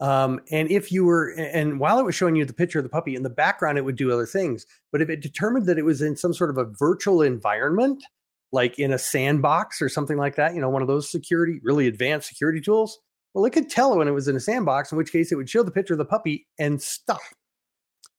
Um, 0.00 0.40
and 0.50 0.70
if 0.70 0.90
you 0.90 1.04
were, 1.04 1.30
and 1.30 1.78
while 1.78 1.98
it 1.98 2.04
was 2.04 2.14
showing 2.14 2.36
you 2.36 2.44
the 2.44 2.52
picture 2.52 2.78
of 2.78 2.82
the 2.82 2.88
puppy 2.90 3.14
in 3.14 3.22
the 3.22 3.30
background, 3.30 3.78
it 3.78 3.84
would 3.84 3.96
do 3.96 4.12
other 4.12 4.26
things. 4.26 4.66
But 4.92 5.00
if 5.00 5.08
it 5.08 5.22
determined 5.22 5.66
that 5.66 5.78
it 5.78 5.84
was 5.84 6.02
in 6.02 6.16
some 6.16 6.34
sort 6.34 6.50
of 6.50 6.58
a 6.58 6.64
virtual 6.64 7.22
environment, 7.22 8.04
like 8.52 8.78
in 8.78 8.92
a 8.92 8.98
sandbox 8.98 9.80
or 9.80 9.88
something 9.88 10.16
like 10.16 10.36
that, 10.36 10.54
you 10.54 10.60
know, 10.60 10.68
one 10.68 10.82
of 10.82 10.88
those 10.88 11.10
security, 11.10 11.60
really 11.62 11.86
advanced 11.86 12.28
security 12.28 12.60
tools, 12.60 12.98
well, 13.34 13.44
it 13.44 13.50
could 13.50 13.70
tell 13.70 13.96
when 13.96 14.08
it 14.08 14.12
was 14.12 14.28
in 14.28 14.36
a 14.36 14.40
sandbox, 14.40 14.92
in 14.92 14.98
which 14.98 15.12
case 15.12 15.32
it 15.32 15.36
would 15.36 15.50
show 15.50 15.62
the 15.62 15.70
picture 15.70 15.94
of 15.94 15.98
the 15.98 16.04
puppy 16.04 16.46
and 16.58 16.80
stop. 16.80 17.20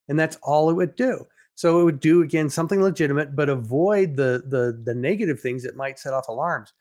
And 0.08 0.20
that's 0.20 0.38
all 0.44 0.70
it 0.70 0.76
would 0.76 0.96
do. 0.96 1.26
So 1.56 1.80
it 1.80 1.84
would 1.86 2.00
do 2.02 2.22
again 2.22 2.50
something 2.50 2.82
legitimate, 2.82 3.36
but 3.36 3.50
avoid 3.50 4.16
the 4.16 4.44
the 4.48 4.82
the 4.84 4.94
negative 4.94 5.40
things 5.40 5.64
that 5.64 5.78
might 5.78 5.98
set 5.98 6.14
off 6.14 6.28
alarms. 6.28 6.74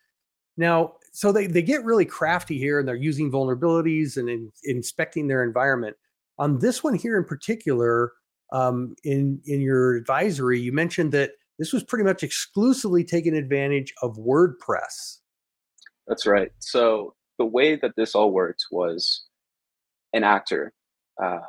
Now, 0.57 0.95
so 1.13 1.33
they, 1.33 1.47
they 1.47 1.63
get 1.63 1.85
really 1.85 2.05
crafty 2.05 2.59
here 2.59 2.79
and 2.79 2.87
they're 2.87 2.95
using 2.95 3.31
vulnerabilities 3.31 4.17
and 4.17 4.29
in, 4.29 4.53
inspecting 4.65 5.27
their 5.27 5.43
environment. 5.43 5.97
On 6.39 6.59
this 6.59 6.83
one 6.83 6.95
here 6.95 7.17
in 7.17 7.25
particular, 7.25 8.13
um, 8.53 8.95
in 9.05 9.41
in 9.47 9.61
your 9.61 9.95
advisory, 9.95 10.61
you 10.61 10.73
mentioned 10.73 11.13
that 11.13 11.33
this 11.59 11.73
was 11.73 11.85
pretty 11.85 12.05
much 12.05 12.23
exclusively 12.23 13.05
taking 13.05 13.37
advantage 13.37 13.93
of 14.03 14.17
WordPress. 14.17 15.19
That's 16.09 16.27
right. 16.27 16.51
So 16.59 17.15
the 17.39 17.47
way 17.47 17.77
that 17.77 17.93
this 17.97 18.15
all 18.15 18.33
worked 18.33 18.67
was 18.71 19.25
an 20.13 20.25
actor 20.25 20.73
um, 21.23 21.43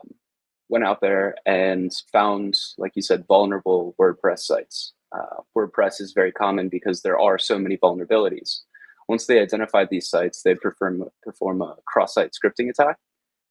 went 0.75 0.84
out 0.84 1.00
there 1.00 1.36
and 1.46 1.89
found, 2.12 2.53
like 2.77 2.91
you 2.96 3.01
said, 3.01 3.25
vulnerable 3.29 3.96
WordPress 3.98 4.39
sites. 4.39 4.91
Uh, 5.17 5.41
WordPress 5.58 6.01
is 6.01 6.12
very 6.12 6.34
common 6.34 6.67
because 6.67 7.01
there 7.01 7.17
are 7.17 7.38
so 7.38 7.58
many 7.58 7.77
vulnerabilities. 7.77 8.63
Once 9.08 9.25
they 9.25 9.39
identified 9.39 9.88
these 9.89 10.10
sites, 10.10 10.41
they'd 10.41 10.60
perform, 10.60 11.05
perform 11.24 11.62
a 11.62 11.77
cross 11.88 12.15
site 12.15 12.32
scripting 12.34 12.70
attack 12.70 12.98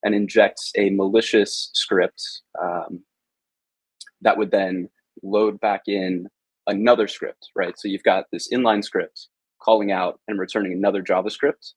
and 0.02 0.14
inject 0.14 0.60
a 0.76 0.90
malicious 0.90 1.70
script 1.72 2.22
um, 2.62 3.02
that 4.20 4.36
would 4.36 4.50
then 4.50 4.90
load 5.22 5.58
back 5.60 5.84
in 5.86 6.28
another 6.66 7.08
script, 7.08 7.48
right? 7.56 7.78
So 7.78 7.88
you've 7.88 8.02
got 8.02 8.26
this 8.32 8.52
inline 8.52 8.84
script 8.84 9.28
calling 9.62 9.92
out 9.92 10.20
and 10.28 10.38
returning 10.38 10.74
another 10.74 11.02
JavaScript. 11.02 11.72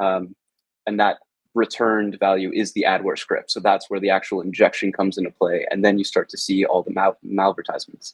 Um, 0.00 0.34
and 0.86 0.98
that 1.00 1.18
returned 1.56 2.18
value 2.20 2.50
is 2.52 2.72
the 2.72 2.84
adware 2.86 3.18
script. 3.18 3.50
So 3.50 3.60
that's 3.60 3.88
where 3.88 3.98
the 3.98 4.10
actual 4.10 4.42
injection 4.42 4.92
comes 4.92 5.16
into 5.16 5.30
play. 5.30 5.66
And 5.70 5.84
then 5.84 5.98
you 5.98 6.04
start 6.04 6.28
to 6.28 6.38
see 6.38 6.64
all 6.64 6.82
the 6.82 6.92
mal- 6.92 7.18
malvertisements. 7.26 8.12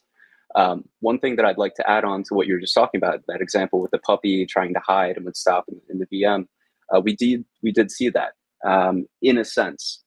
Um, 0.55 0.85
one 1.01 1.19
thing 1.19 1.35
that 1.35 1.45
I'd 1.45 1.57
like 1.57 1.75
to 1.75 1.89
add 1.89 2.05
on 2.05 2.23
to 2.23 2.33
what 2.33 2.47
you 2.47 2.53
were 2.53 2.59
just 2.59 2.73
talking 2.73 2.99
about, 2.99 3.21
that 3.27 3.41
example 3.41 3.81
with 3.81 3.91
the 3.91 3.97
puppy 3.99 4.45
trying 4.45 4.73
to 4.73 4.79
hide 4.79 5.17
and 5.17 5.25
would 5.25 5.35
stop 5.35 5.65
in, 5.67 5.81
in 5.89 5.99
the 5.99 6.07
VM, 6.07 6.47
uh, 6.95 7.01
we 7.01 7.15
did 7.15 7.43
we 7.61 7.71
did 7.71 7.91
see 7.91 8.09
that 8.09 8.33
um, 8.65 9.05
in 9.21 9.37
a 9.37 9.45
sense. 9.45 10.03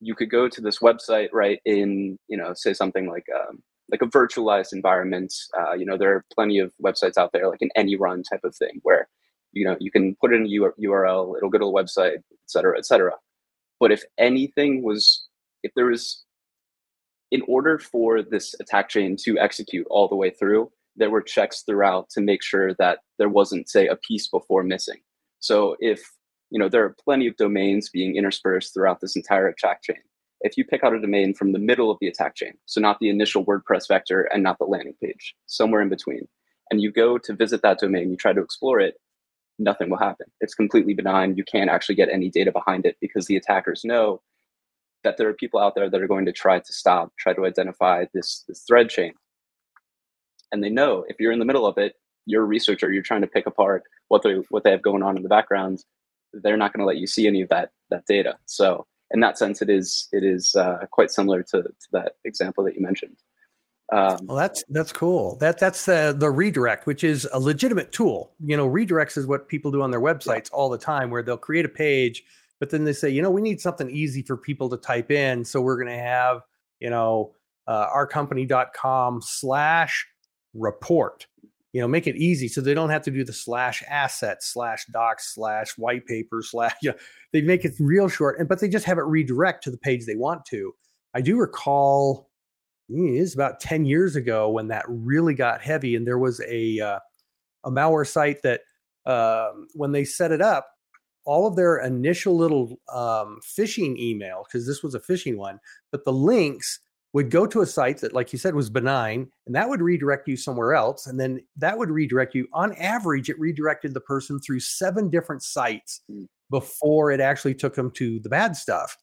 You 0.00 0.14
could 0.14 0.30
go 0.30 0.48
to 0.48 0.60
this 0.60 0.78
website, 0.78 1.28
right? 1.32 1.60
In 1.64 2.18
you 2.28 2.36
know, 2.36 2.52
say 2.54 2.74
something 2.74 3.08
like 3.08 3.26
um, 3.34 3.62
like 3.90 4.02
a 4.02 4.06
virtualized 4.06 4.72
environment. 4.72 5.34
Uh, 5.58 5.72
you 5.72 5.84
know, 5.84 5.96
there 5.96 6.14
are 6.14 6.24
plenty 6.32 6.58
of 6.60 6.72
websites 6.80 7.18
out 7.18 7.32
there, 7.32 7.48
like 7.48 7.62
an 7.62 7.70
any 7.74 7.96
run 7.96 8.22
type 8.22 8.44
of 8.44 8.54
thing, 8.54 8.78
where 8.82 9.08
you 9.52 9.64
know 9.64 9.76
you 9.80 9.90
can 9.90 10.16
put 10.20 10.34
in 10.34 10.44
a 10.46 10.48
URL, 10.48 11.36
it'll 11.36 11.50
go 11.50 11.58
to 11.58 11.64
the 11.64 11.70
website, 11.70 12.16
et 12.16 12.22
cetera, 12.46 12.76
et 12.78 12.86
cetera. 12.86 13.12
But 13.80 13.92
if 13.92 14.02
anything 14.18 14.82
was, 14.82 15.26
if 15.62 15.72
there 15.76 15.86
was, 15.86 16.24
in 17.30 17.42
order 17.46 17.78
for 17.78 18.22
this 18.22 18.54
attack 18.60 18.88
chain 18.88 19.16
to 19.24 19.38
execute 19.38 19.86
all 19.90 20.08
the 20.08 20.16
way 20.16 20.30
through, 20.30 20.70
there 20.96 21.10
were 21.10 21.20
checks 21.20 21.62
throughout 21.62 22.08
to 22.10 22.20
make 22.20 22.42
sure 22.42 22.72
that 22.74 23.00
there 23.18 23.28
wasn't, 23.28 23.68
say, 23.68 23.86
a 23.86 23.96
piece 23.96 24.28
before 24.28 24.62
missing. 24.62 25.00
So 25.40 25.76
if 25.80 26.02
you 26.50 26.58
know 26.58 26.68
there 26.68 26.84
are 26.84 26.96
plenty 27.04 27.26
of 27.26 27.36
domains 27.36 27.90
being 27.90 28.16
interspersed 28.16 28.72
throughout 28.72 29.00
this 29.00 29.16
entire 29.16 29.48
attack 29.48 29.82
chain. 29.82 30.00
If 30.42 30.56
you 30.56 30.64
pick 30.64 30.84
out 30.84 30.94
a 30.94 31.00
domain 31.00 31.34
from 31.34 31.52
the 31.52 31.58
middle 31.58 31.90
of 31.90 31.98
the 32.00 32.08
attack 32.08 32.36
chain, 32.36 32.52
so 32.66 32.80
not 32.80 32.98
the 33.00 33.08
initial 33.08 33.44
WordPress 33.44 33.88
vector 33.88 34.22
and 34.32 34.42
not 34.42 34.58
the 34.58 34.64
landing 34.64 34.94
page, 35.02 35.34
somewhere 35.46 35.80
in 35.80 35.88
between, 35.88 36.28
and 36.70 36.80
you 36.80 36.92
go 36.92 37.18
to 37.18 37.34
visit 37.34 37.62
that 37.62 37.78
domain, 37.78 38.10
you 38.10 38.16
try 38.16 38.32
to 38.32 38.42
explore 38.42 38.78
it, 38.78 38.96
nothing 39.58 39.90
will 39.90 39.98
happen. 39.98 40.26
It's 40.40 40.54
completely 40.54 40.94
benign. 40.94 41.36
You 41.36 41.44
can't 41.44 41.70
actually 41.70 41.94
get 41.94 42.08
any 42.10 42.30
data 42.30 42.52
behind 42.52 42.86
it 42.86 42.96
because 43.00 43.26
the 43.26 43.36
attackers 43.36 43.84
know 43.84 44.20
that 45.04 45.16
there 45.16 45.28
are 45.28 45.34
people 45.34 45.60
out 45.60 45.74
there 45.74 45.88
that 45.88 46.02
are 46.02 46.08
going 46.08 46.26
to 46.26 46.32
try 46.32 46.58
to 46.58 46.72
stop, 46.72 47.12
try 47.18 47.32
to 47.32 47.46
identify 47.46 48.04
this, 48.12 48.44
this 48.48 48.64
thread 48.66 48.88
chain. 48.88 49.12
And 50.52 50.62
they 50.62 50.70
know 50.70 51.04
if 51.08 51.16
you're 51.18 51.32
in 51.32 51.38
the 51.38 51.44
middle 51.44 51.66
of 51.66 51.78
it, 51.78 51.94
you're 52.26 52.42
a 52.42 52.46
researcher, 52.46 52.92
you're 52.92 53.02
trying 53.02 53.20
to 53.20 53.26
pick 53.26 53.46
apart 53.46 53.84
what 54.08 54.22
they 54.22 54.34
what 54.50 54.64
they 54.64 54.70
have 54.70 54.82
going 54.82 55.02
on 55.02 55.16
in 55.16 55.22
the 55.22 55.28
background, 55.28 55.84
they're 56.32 56.56
not 56.56 56.72
going 56.72 56.80
to 56.80 56.86
let 56.86 56.98
you 56.98 57.06
see 57.06 57.26
any 57.26 57.40
of 57.40 57.48
that 57.48 57.70
that 57.90 58.04
data. 58.06 58.36
So 58.46 58.86
in 59.12 59.20
that 59.20 59.38
sense, 59.38 59.62
it 59.62 59.70
is 59.70 60.08
it 60.12 60.24
is 60.24 60.54
uh, 60.54 60.78
quite 60.90 61.10
similar 61.10 61.42
to, 61.44 61.62
to 61.62 61.88
that 61.92 62.12
example 62.24 62.64
that 62.64 62.74
you 62.74 62.82
mentioned. 62.82 63.16
Um, 63.92 64.18
well, 64.24 64.36
that's 64.36 64.64
that's 64.68 64.92
cool. 64.92 65.36
That 65.36 65.58
that's 65.58 65.84
the 65.84 66.14
the 66.16 66.30
redirect, 66.30 66.86
which 66.86 67.04
is 67.04 67.28
a 67.32 67.38
legitimate 67.38 67.92
tool. 67.92 68.32
You 68.44 68.56
know, 68.56 68.68
redirects 68.68 69.16
is 69.16 69.26
what 69.26 69.48
people 69.48 69.70
do 69.70 69.82
on 69.82 69.92
their 69.92 70.00
websites 70.00 70.50
all 70.52 70.68
the 70.68 70.78
time, 70.78 71.10
where 71.10 71.22
they'll 71.22 71.36
create 71.36 71.64
a 71.64 71.68
page, 71.68 72.24
but 72.58 72.70
then 72.70 72.84
they 72.84 72.92
say, 72.92 73.10
you 73.10 73.22
know, 73.22 73.30
we 73.30 73.40
need 73.40 73.60
something 73.60 73.88
easy 73.90 74.22
for 74.22 74.36
people 74.36 74.68
to 74.70 74.76
type 74.76 75.10
in, 75.10 75.44
so 75.44 75.60
we're 75.60 75.76
going 75.76 75.94
to 75.94 76.02
have, 76.02 76.40
you 76.80 76.90
know, 76.90 77.34
uh, 77.68 77.88
ourcompany.com 77.90 79.20
slash 79.22 80.06
report. 80.54 81.26
You 81.72 81.82
know, 81.82 81.88
make 81.88 82.06
it 82.06 82.16
easy 82.16 82.48
so 82.48 82.62
they 82.62 82.72
don't 82.72 82.88
have 82.88 83.02
to 83.02 83.10
do 83.10 83.22
the 83.22 83.34
slash 83.34 83.82
asset 83.86 84.42
slash 84.42 84.86
docs 84.86 85.34
slash 85.34 85.76
white 85.76 86.06
paper 86.06 86.42
slash. 86.42 86.72
You 86.82 86.90
know, 86.90 86.96
they 87.32 87.42
make 87.42 87.64
it 87.64 87.74
real 87.78 88.08
short, 88.08 88.40
and 88.40 88.48
but 88.48 88.60
they 88.60 88.68
just 88.68 88.86
have 88.86 88.98
it 88.98 89.02
redirect 89.02 89.62
to 89.64 89.70
the 89.70 89.76
page 89.76 90.06
they 90.06 90.16
want 90.16 90.44
to. 90.46 90.74
I 91.14 91.20
do 91.20 91.36
recall 91.36 92.30
is 92.88 93.34
about 93.34 93.60
10 93.60 93.84
years 93.84 94.16
ago 94.16 94.48
when 94.48 94.68
that 94.68 94.84
really 94.88 95.34
got 95.34 95.60
heavy 95.60 95.96
and 95.96 96.06
there 96.06 96.18
was 96.18 96.40
a 96.48 96.80
uh, 96.80 96.98
a 97.64 97.70
malware 97.70 98.06
site 98.06 98.42
that 98.42 98.60
uh, 99.06 99.50
when 99.74 99.92
they 99.92 100.04
set 100.04 100.32
it 100.32 100.40
up 100.40 100.68
all 101.24 101.46
of 101.46 101.56
their 101.56 101.78
initial 101.78 102.36
little 102.36 102.78
um, 102.92 103.40
phishing 103.42 103.98
email 103.98 104.44
because 104.46 104.66
this 104.66 104.82
was 104.82 104.94
a 104.94 105.00
phishing 105.00 105.36
one 105.36 105.58
but 105.90 106.04
the 106.04 106.12
links 106.12 106.80
would 107.12 107.30
go 107.30 107.46
to 107.46 107.62
a 107.62 107.66
site 107.66 107.98
that 107.98 108.12
like 108.12 108.32
you 108.32 108.38
said 108.38 108.54
was 108.54 108.70
benign 108.70 109.28
and 109.46 109.54
that 109.54 109.68
would 109.68 109.80
redirect 109.80 110.28
you 110.28 110.36
somewhere 110.36 110.74
else 110.74 111.06
and 111.06 111.18
then 111.18 111.40
that 111.56 111.78
would 111.78 111.90
redirect 111.90 112.34
you 112.34 112.46
on 112.52 112.72
average 112.74 113.28
it 113.28 113.38
redirected 113.38 113.94
the 113.94 114.00
person 114.00 114.38
through 114.38 114.60
seven 114.60 115.10
different 115.10 115.42
sites 115.42 116.02
hmm. 116.08 116.24
before 116.50 117.10
it 117.10 117.20
actually 117.20 117.54
took 117.54 117.74
them 117.74 117.90
to 117.90 118.20
the 118.20 118.28
bad 118.28 118.54
stuff 118.54 118.96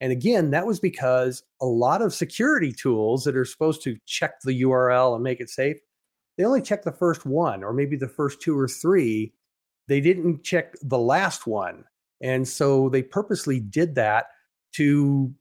and 0.00 0.12
again, 0.12 0.50
that 0.50 0.66
was 0.66 0.80
because 0.80 1.42
a 1.60 1.66
lot 1.66 2.02
of 2.02 2.12
security 2.12 2.72
tools 2.72 3.24
that 3.24 3.36
are 3.36 3.44
supposed 3.44 3.82
to 3.84 3.96
check 4.06 4.40
the 4.42 4.62
URL 4.62 5.14
and 5.14 5.22
make 5.22 5.40
it 5.40 5.50
safe, 5.50 5.76
they 6.36 6.44
only 6.44 6.62
check 6.62 6.82
the 6.82 6.92
first 6.92 7.24
one 7.24 7.62
or 7.62 7.72
maybe 7.72 7.96
the 7.96 8.08
first 8.08 8.40
two 8.40 8.58
or 8.58 8.68
three. 8.68 9.32
They 9.88 10.00
didn't 10.00 10.42
check 10.42 10.74
the 10.82 10.98
last 10.98 11.46
one. 11.46 11.84
And 12.20 12.46
so 12.46 12.88
they 12.88 13.02
purposely 13.02 13.60
did 13.60 13.94
that 13.94 14.26
to 14.74 15.32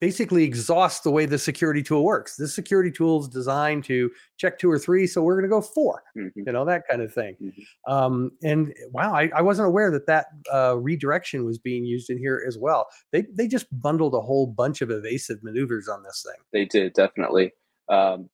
basically 0.00 0.44
exhaust 0.44 1.02
the 1.02 1.10
way 1.10 1.26
the 1.26 1.38
security 1.38 1.82
tool 1.82 2.04
works. 2.04 2.36
This 2.36 2.54
security 2.54 2.90
tool 2.90 3.20
is 3.20 3.28
designed 3.28 3.84
to 3.84 4.10
check 4.36 4.58
two 4.58 4.70
or 4.70 4.78
three, 4.78 5.06
so 5.06 5.22
we're 5.22 5.34
going 5.34 5.44
to 5.44 5.48
go 5.48 5.60
4 5.60 6.02
mm-hmm. 6.16 6.28
you 6.46 6.52
know, 6.52 6.64
that 6.64 6.86
kind 6.88 7.02
of 7.02 7.12
thing. 7.12 7.36
Mm-hmm. 7.42 7.92
Um, 7.92 8.30
and 8.42 8.72
wow, 8.92 9.12
I, 9.14 9.30
I, 9.34 9.42
wasn't 9.42 9.68
aware 9.68 9.90
that 9.90 10.06
that 10.06 10.26
uh, 10.52 10.76
redirection 10.76 11.44
was 11.44 11.58
being 11.58 11.84
used 11.84 12.10
in 12.10 12.18
here 12.18 12.44
as 12.46 12.58
well. 12.58 12.86
They 13.12 13.26
they 13.32 13.48
just 13.48 13.66
bundled 13.80 14.14
a 14.14 14.20
whole 14.20 14.46
bunch 14.46 14.82
of 14.82 14.90
evasive 14.90 15.42
maneuvers 15.42 15.88
on 15.88 16.02
this 16.02 16.24
thing. 16.24 16.40
They 16.52 16.64
did 16.64 16.92
definitely. 16.92 17.52
Um, 17.88 18.28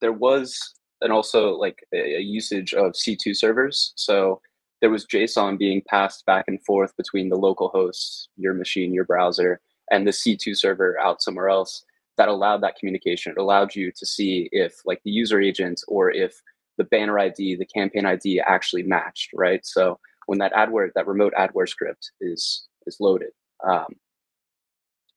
there 0.00 0.12
was 0.12 0.74
and 1.00 1.12
also 1.12 1.54
like 1.54 1.84
a, 1.92 2.16
a 2.16 2.20
usage 2.20 2.74
of 2.74 2.92
C2 2.92 3.36
servers, 3.36 3.92
so. 3.96 4.40
There 4.80 4.90
was 4.90 5.06
JSON 5.06 5.56
being 5.58 5.80
passed 5.88 6.26
back 6.26 6.44
and 6.46 6.62
forth 6.62 6.94
between 6.98 7.30
the 7.30 7.38
local 7.38 7.68
host, 7.68 8.28
your 8.36 8.52
machine, 8.52 8.92
your 8.92 9.06
browser, 9.06 9.62
and 9.90 10.06
the 10.06 10.10
C2 10.10 10.56
server 10.56 10.98
out 10.98 11.22
somewhere 11.22 11.48
else 11.48 11.84
that 12.16 12.28
allowed 12.28 12.62
that 12.62 12.76
communication. 12.76 13.32
It 13.32 13.40
allowed 13.40 13.74
you 13.74 13.90
to 13.96 14.06
see 14.06 14.48
if 14.52 14.74
like 14.84 15.00
the 15.04 15.10
user 15.10 15.40
agent 15.40 15.80
or 15.88 16.10
if 16.10 16.40
the 16.78 16.84
banner 16.84 17.18
ID, 17.18 17.56
the 17.56 17.66
campaign 17.66 18.06
ID 18.06 18.40
actually 18.40 18.82
matched, 18.82 19.30
right? 19.34 19.64
So 19.64 19.98
when 20.26 20.38
that 20.38 20.52
adware, 20.52 20.88
that 20.94 21.06
remote 21.06 21.32
adware 21.38 21.68
script 21.68 22.10
is 22.20 22.66
is 22.86 22.98
loaded, 23.00 23.30
um, 23.66 23.86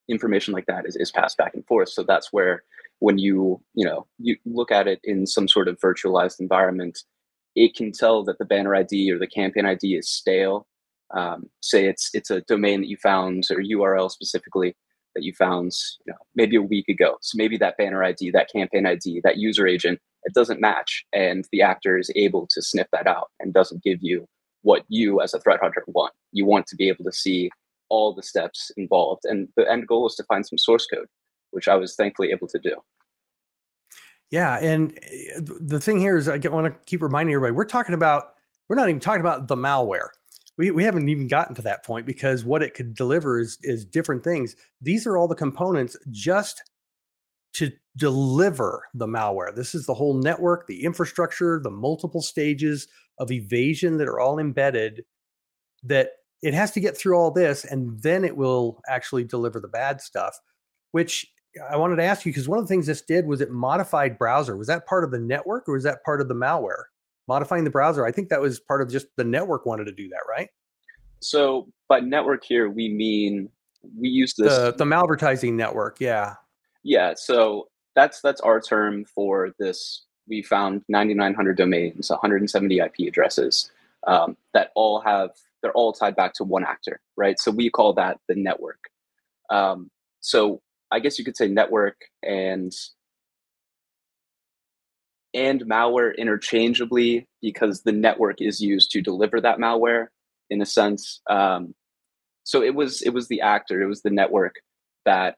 information 0.10 0.54
like 0.54 0.66
that 0.68 0.86
is, 0.86 0.96
is 0.96 1.12
passed 1.12 1.38
back 1.38 1.54
and 1.54 1.66
forth. 1.66 1.90
So 1.90 2.04
that's 2.04 2.32
where 2.32 2.64
when 3.00 3.18
you 3.18 3.62
you 3.74 3.86
know 3.86 4.08
you 4.20 4.38
look 4.46 4.72
at 4.72 4.88
it 4.88 5.00
in 5.04 5.26
some 5.26 5.48
sort 5.48 5.68
of 5.68 5.80
virtualized 5.80 6.40
environment, 6.40 7.00
it 7.56 7.76
can 7.76 7.92
tell 7.92 8.24
that 8.26 8.38
the 8.38 8.46
banner 8.46 8.76
ID 8.76 9.12
or 9.12 9.20
the 9.20 9.28
campaign 9.28 9.66
ID 9.66 9.96
is 9.96 10.10
stale 10.10 10.68
um, 11.16 11.50
say 11.62 11.88
it's 11.88 12.10
it's 12.14 12.30
a 12.30 12.42
domain 12.42 12.82
that 12.82 12.90
you 12.90 12.98
found 12.98 13.48
or 13.50 13.58
URL 13.58 14.12
specifically 14.12 14.76
that 15.16 15.24
you 15.24 15.34
found 15.34 15.72
you 16.06 16.14
know, 16.14 16.20
maybe 16.36 16.56
a 16.56 16.62
week 16.62 16.88
ago. 16.88 17.18
So 17.22 17.36
maybe 17.38 17.58
that 17.58 17.76
banner 17.78 18.04
ID, 18.04 18.32
that 18.32 18.52
campaign 18.54 18.86
ID, 18.86 19.22
that 19.24 19.38
user 19.38 19.66
agent, 19.66 20.00
it 20.24 20.34
doesn't 20.34 20.62
match, 20.62 21.06
and 21.12 21.46
the 21.52 21.62
actor 21.62 21.98
is 21.98 22.12
able 22.16 22.48
to 22.52 22.62
sniff 22.62 22.88
that 22.92 23.08
out 23.08 23.32
and 23.40 23.54
doesn't 23.54 23.84
give 23.84 24.00
you 24.02 24.28
what 24.62 24.84
you 24.90 25.22
as 25.22 25.34
a 25.34 25.40
threat 25.40 25.60
hunter 25.62 25.84
want. 25.88 26.14
You 26.34 26.46
want 26.46 26.68
to 26.68 26.76
be 26.76 26.88
able 26.88 27.06
to 27.06 27.12
see 27.12 27.50
all 27.90 28.14
the 28.14 28.24
steps 28.24 28.70
involved, 28.78 29.24
and 29.26 29.48
the 29.56 29.70
end 29.70 29.88
goal 29.88 30.06
is 30.06 30.16
to 30.16 30.24
find 30.26 30.46
some 30.46 30.58
source 30.58 30.86
code, 30.86 31.08
which 31.52 31.68
I 31.68 31.76
was 31.76 31.96
thankfully 31.96 32.30
able 32.32 32.48
to 32.50 32.60
do. 32.60 32.76
Yeah, 34.30 34.58
and 34.58 34.98
eh, 35.02 35.40
the 35.40 35.80
thing 35.80 36.00
here 36.00 36.18
is, 36.18 36.28
I 36.28 36.38
want 36.50 36.66
to 36.66 36.80
keep 36.86 37.02
reminding 37.02 37.34
everybody, 37.34 37.56
we're 37.56 37.66
talking 37.66 37.96
about, 37.96 38.34
we're 38.68 38.76
not 38.76 38.90
even 38.90 39.00
talking 39.00 39.22
about 39.22 39.48
the 39.48 39.56
malware 39.56 40.10
we, 40.58 40.72
we 40.72 40.84
haven't 40.84 41.10
even 41.10 41.28
gotten 41.28 41.56
to 41.56 41.62
that 41.64 41.86
point 41.86 42.06
because 42.06 42.44
what 42.44 42.64
it 42.64 42.74
could 42.74 42.96
deliver 42.96 43.40
is 43.40 43.58
is 43.62 43.86
different 43.86 44.24
things. 44.24 44.56
These 44.82 45.06
are 45.06 45.18
all 45.18 45.28
the 45.28 45.36
components 45.36 45.96
just 46.10 46.64
to 47.54 47.72
deliver 47.96 48.84
the 48.94 49.08
malware. 49.08 49.56
This 49.56 49.74
is 49.74 49.86
the 49.86 49.94
whole 49.94 50.14
network, 50.16 50.68
the 50.68 50.84
infrastructure, 50.84 51.60
the 51.62 51.72
multiple 51.72 52.22
stages 52.22 52.88
of 53.20 53.32
evasion 53.32 53.98
that 53.98 54.08
are 54.08 54.20
all 54.20 54.40
embedded 54.40 55.04
that 55.84 56.10
it 56.44 56.54
has 56.54 56.72
to 56.72 56.80
get 56.80 56.98
through 56.98 57.18
all 57.18 57.32
this 57.32 57.66
and 57.66 58.00
then 58.02 58.24
it 58.24 58.36
will 58.36 58.82
actually 58.88 59.24
deliver 59.24 59.60
the 59.60 59.68
bad 59.68 60.02
stuff, 60.02 60.38
which 60.92 61.26
I 61.72 61.78
wanted 61.78 61.96
to 61.96 62.04
ask 62.04 62.26
you 62.26 62.32
because 62.32 62.48
one 62.48 62.60
of 62.60 62.66
the 62.66 62.68
things 62.68 62.86
this 62.86 63.02
did 63.02 63.26
was 63.26 63.42
it 63.42 63.50
modified 63.50 64.20
browser. 64.20 64.56
Was 64.56 64.68
that 64.68 64.86
part 64.86 65.04
of 65.04 65.12
the 65.12 65.20
network 65.20 65.68
or 65.68 65.74
was 65.74 65.84
that 65.84 66.04
part 66.04 66.22
of 66.22 66.28
the 66.28 66.36
malware? 66.36 66.84
Modifying 67.28 67.64
the 67.64 67.70
browser. 67.70 68.06
I 68.06 68.12
think 68.12 68.30
that 68.30 68.42
was 68.42 68.60
part 68.60 68.82
of 68.82 68.90
just 68.90 69.08
the 69.18 69.24
network 69.24 69.66
wanted 69.66 69.86
to 69.86 69.92
do 69.92 70.08
that, 70.10 70.22
right? 70.30 70.50
So 71.20 71.68
by 71.90 72.00
network 72.00 72.44
here, 72.44 72.70
we 72.70 72.90
mean 72.90 73.50
we 73.98 74.10
use 74.10 74.34
this 74.38 74.56
the, 74.56 74.74
the 74.74 74.86
malvertising 74.86 75.54
network. 75.54 76.00
Yeah. 76.00 76.36
Yeah. 76.84 77.14
So 77.16 77.68
that's 77.96 78.22
that's 78.22 78.42
our 78.42 78.62
term 78.62 79.06
for 79.06 79.52
this. 79.60 80.06
We 80.28 80.42
found 80.42 80.84
9,900 80.90 81.58
domains, 81.58 82.10
170 82.10 82.80
IP 82.80 83.08
addresses 83.08 83.72
um, 84.06 84.36
that 84.54 84.72
all 84.76 85.00
have 85.02 85.32
they're 85.62 85.72
all 85.72 85.94
tied 85.94 86.16
back 86.16 86.34
to 86.34 86.44
one 86.44 86.64
actor, 86.64 87.00
right? 87.16 87.40
So 87.40 87.52
we 87.52 87.70
call 87.70 87.94
that 87.94 88.20
the 88.28 88.36
network. 88.36 88.80
Um, 89.50 89.90
so 90.20 90.62
I 90.92 91.00
guess 91.00 91.18
you 91.18 91.26
could 91.26 91.38
say 91.38 91.48
network 91.48 91.96
and 92.24 92.74
and 95.34 95.64
malware 95.66 96.18
interchangeably 96.18 97.28
because 97.42 97.84
the 97.84 97.94
network 97.94 98.42
is 98.42 98.62
used 98.62 98.92
to 98.92 99.02
deliver 99.02 99.42
that 99.42 99.60
malware 99.60 100.08
in 100.50 100.62
a 100.62 100.68
sense. 100.68 101.22
Um, 101.30 101.74
So 102.46 102.64
it 102.64 102.76
was 102.76 103.04
it 103.04 103.12
was 103.12 103.30
the 103.30 103.42
actor, 103.42 103.82
it 103.82 103.88
was 103.88 104.04
the 104.04 104.12
network 104.12 104.56
that 105.06 105.38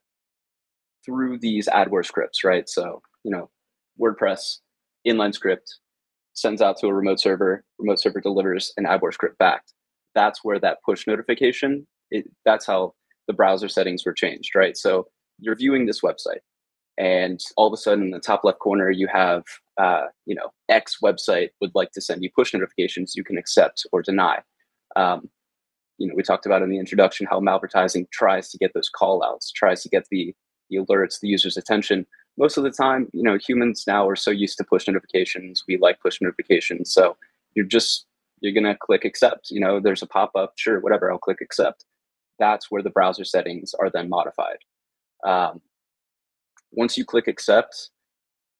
through 1.05 1.39
these 1.39 1.67
adware 1.69 2.05
scripts, 2.05 2.43
right? 2.43 2.69
So 2.69 3.01
you 3.23 3.31
know, 3.31 3.49
WordPress 4.01 4.59
inline 5.07 5.33
script 5.33 5.79
sends 6.33 6.61
out 6.61 6.77
to 6.79 6.87
a 6.87 6.93
remote 6.93 7.19
server, 7.19 7.63
remote 7.79 7.99
server 8.01 8.21
delivers 8.21 8.73
an 8.77 8.85
adware 8.85 9.13
script 9.13 9.37
back. 9.39 9.63
That's 10.15 10.43
where 10.43 10.59
that 10.61 10.79
push 10.85 11.07
notification. 11.07 11.87
It, 12.11 12.25
that's 12.45 12.65
how 12.67 12.93
the 13.27 13.33
browser 13.33 13.69
settings 13.69 14.05
were 14.05 14.13
changed, 14.13 14.55
right? 14.55 14.77
So 14.77 15.07
you're 15.39 15.55
viewing 15.57 15.85
this 15.87 16.01
website, 16.01 16.41
and 16.97 17.39
all 17.57 17.67
of 17.67 17.73
a 17.73 17.77
sudden 17.77 18.05
in 18.05 18.11
the 18.11 18.19
top 18.19 18.43
left 18.45 18.59
corner 18.59 18.91
you 18.91 19.07
have 19.07 19.43
uh, 19.79 20.07
you 20.25 20.35
know 20.35 20.49
x 20.67 20.97
website 21.03 21.49
would 21.61 21.71
like 21.73 21.91
to 21.91 22.01
send 22.01 22.21
you 22.21 22.29
push 22.35 22.53
notifications 22.53 23.15
you 23.15 23.23
can 23.23 23.37
accept 23.37 23.85
or 23.91 24.01
deny. 24.01 24.39
Um, 24.95 25.29
you 25.97 26.07
know 26.07 26.13
we 26.15 26.23
talked 26.23 26.45
about 26.45 26.61
in 26.61 26.69
the 26.69 26.79
introduction 26.79 27.27
how 27.29 27.39
malvertising 27.39 28.05
tries 28.11 28.49
to 28.49 28.57
get 28.57 28.73
those 28.73 28.89
call 28.89 29.23
outs 29.23 29.51
tries 29.51 29.81
to 29.83 29.89
get 29.89 30.05
the 30.11 30.35
the 30.69 30.77
alerts 30.77 31.19
the 31.19 31.29
user's 31.29 31.57
attention. 31.57 32.05
Most 32.37 32.57
of 32.57 32.63
the 32.63 32.71
time 32.71 33.07
you 33.13 33.23
know 33.23 33.37
humans 33.37 33.85
now 33.87 34.07
are 34.07 34.15
so 34.15 34.31
used 34.31 34.57
to 34.57 34.63
push 34.63 34.87
notifications 34.87 35.63
we 35.67 35.77
like 35.77 35.99
push 36.01 36.19
notifications 36.21 36.93
so 36.93 37.17
you're 37.55 37.65
just 37.65 38.05
you're 38.41 38.53
gonna 38.53 38.77
click 38.79 39.03
accept 39.05 39.49
you 39.49 39.59
know 39.59 39.79
there's 39.79 40.03
a 40.03 40.07
pop-up 40.07 40.53
sure 40.55 40.79
whatever 40.79 41.11
i'll 41.11 41.17
click 41.17 41.39
accept. 41.41 41.85
That's 42.37 42.71
where 42.71 42.81
the 42.81 42.89
browser 42.89 43.25
settings 43.25 43.73
are 43.79 43.89
then 43.89 44.07
modified. 44.09 44.59
Um, 45.25 45.61
once 46.71 46.97
you 46.97 47.03
click 47.03 47.27
accept, 47.27 47.89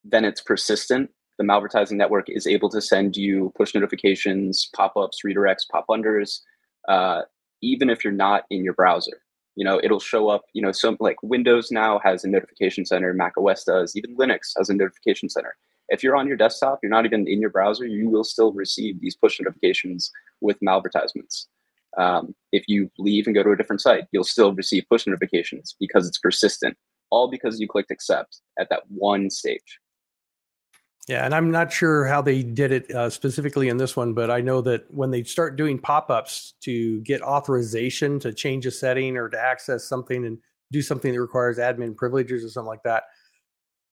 then 0.04 0.24
it's 0.24 0.40
persistent. 0.40 1.10
The 1.38 1.44
malvertising 1.44 1.96
network 1.96 2.26
is 2.28 2.46
able 2.46 2.68
to 2.70 2.80
send 2.80 3.16
you 3.16 3.52
push 3.56 3.74
notifications, 3.74 4.68
pop 4.74 4.96
ups, 4.96 5.20
redirects, 5.26 5.68
pop 5.70 5.86
unders, 5.90 6.40
uh, 6.88 7.22
even 7.62 7.88
if 7.90 8.04
you're 8.04 8.12
not 8.12 8.44
in 8.50 8.64
your 8.64 8.74
browser. 8.74 9.22
You 9.56 9.64
know, 9.64 9.80
it'll 9.82 10.00
show 10.00 10.28
up, 10.28 10.42
you 10.54 10.62
know, 10.62 10.72
some 10.72 10.96
like 11.00 11.16
Windows 11.22 11.70
now 11.70 12.00
has 12.04 12.24
a 12.24 12.28
notification 12.28 12.86
center, 12.86 13.12
Mac 13.12 13.32
OS 13.36 13.64
does, 13.64 13.96
even 13.96 14.16
Linux 14.16 14.52
has 14.56 14.70
a 14.70 14.74
notification 14.74 15.28
center. 15.28 15.56
If 15.88 16.02
you're 16.02 16.16
on 16.16 16.28
your 16.28 16.36
desktop, 16.36 16.78
you're 16.82 16.90
not 16.90 17.04
even 17.04 17.26
in 17.26 17.40
your 17.40 17.50
browser, 17.50 17.84
you 17.84 18.08
will 18.08 18.24
still 18.24 18.52
receive 18.52 19.00
these 19.00 19.16
push 19.16 19.40
notifications 19.40 20.10
with 20.40 20.58
malvertisements. 20.60 21.46
Um, 21.98 22.34
if 22.52 22.64
you 22.68 22.90
leave 22.98 23.26
and 23.26 23.34
go 23.34 23.42
to 23.42 23.50
a 23.50 23.56
different 23.56 23.80
site, 23.80 24.04
you'll 24.12 24.22
still 24.22 24.54
receive 24.54 24.84
push 24.88 25.06
notifications 25.06 25.74
because 25.80 26.06
it's 26.06 26.18
persistent 26.18 26.76
all 27.10 27.28
because 27.28 27.60
you 27.60 27.68
clicked 27.68 27.90
accept 27.90 28.40
at 28.58 28.68
that 28.70 28.82
one 28.88 29.30
stage. 29.30 29.80
Yeah, 31.08 31.24
and 31.24 31.34
I'm 31.34 31.50
not 31.50 31.72
sure 31.72 32.04
how 32.04 32.22
they 32.22 32.42
did 32.42 32.72
it 32.72 32.90
uh, 32.92 33.10
specifically 33.10 33.68
in 33.68 33.78
this 33.78 33.96
one, 33.96 34.12
but 34.12 34.30
I 34.30 34.40
know 34.40 34.60
that 34.60 34.84
when 34.92 35.10
they 35.10 35.22
start 35.24 35.56
doing 35.56 35.78
pop-ups 35.78 36.54
to 36.60 37.00
get 37.00 37.22
authorization 37.22 38.20
to 38.20 38.32
change 38.32 38.66
a 38.66 38.70
setting 38.70 39.16
or 39.16 39.28
to 39.28 39.40
access 39.40 39.84
something 39.84 40.24
and 40.24 40.38
do 40.70 40.82
something 40.82 41.12
that 41.12 41.20
requires 41.20 41.58
admin 41.58 41.96
privileges 41.96 42.44
or 42.44 42.48
something 42.48 42.68
like 42.68 42.82
that, 42.84 43.04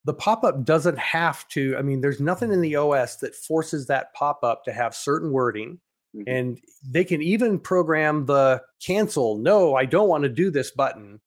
the 0.04 0.14
pop-up 0.14 0.64
doesn't 0.64 0.98
have 0.98 1.48
to. 1.48 1.76
I 1.76 1.82
mean, 1.82 2.00
there's 2.00 2.20
nothing 2.20 2.52
in 2.52 2.60
the 2.60 2.76
OS 2.76 3.16
that 3.16 3.34
forces 3.34 3.86
that 3.86 4.12
pop-up 4.14 4.64
to 4.64 4.72
have 4.72 4.94
certain 4.94 5.32
wording, 5.32 5.80
mm-hmm. 6.14 6.22
and 6.26 6.60
they 6.86 7.04
can 7.04 7.22
even 7.22 7.58
program 7.58 8.26
the 8.26 8.62
cancel. 8.80 9.38
No, 9.38 9.74
I 9.74 9.86
don't 9.86 10.08
want 10.08 10.22
to 10.22 10.28
do 10.28 10.50
this 10.50 10.70
button 10.70 11.20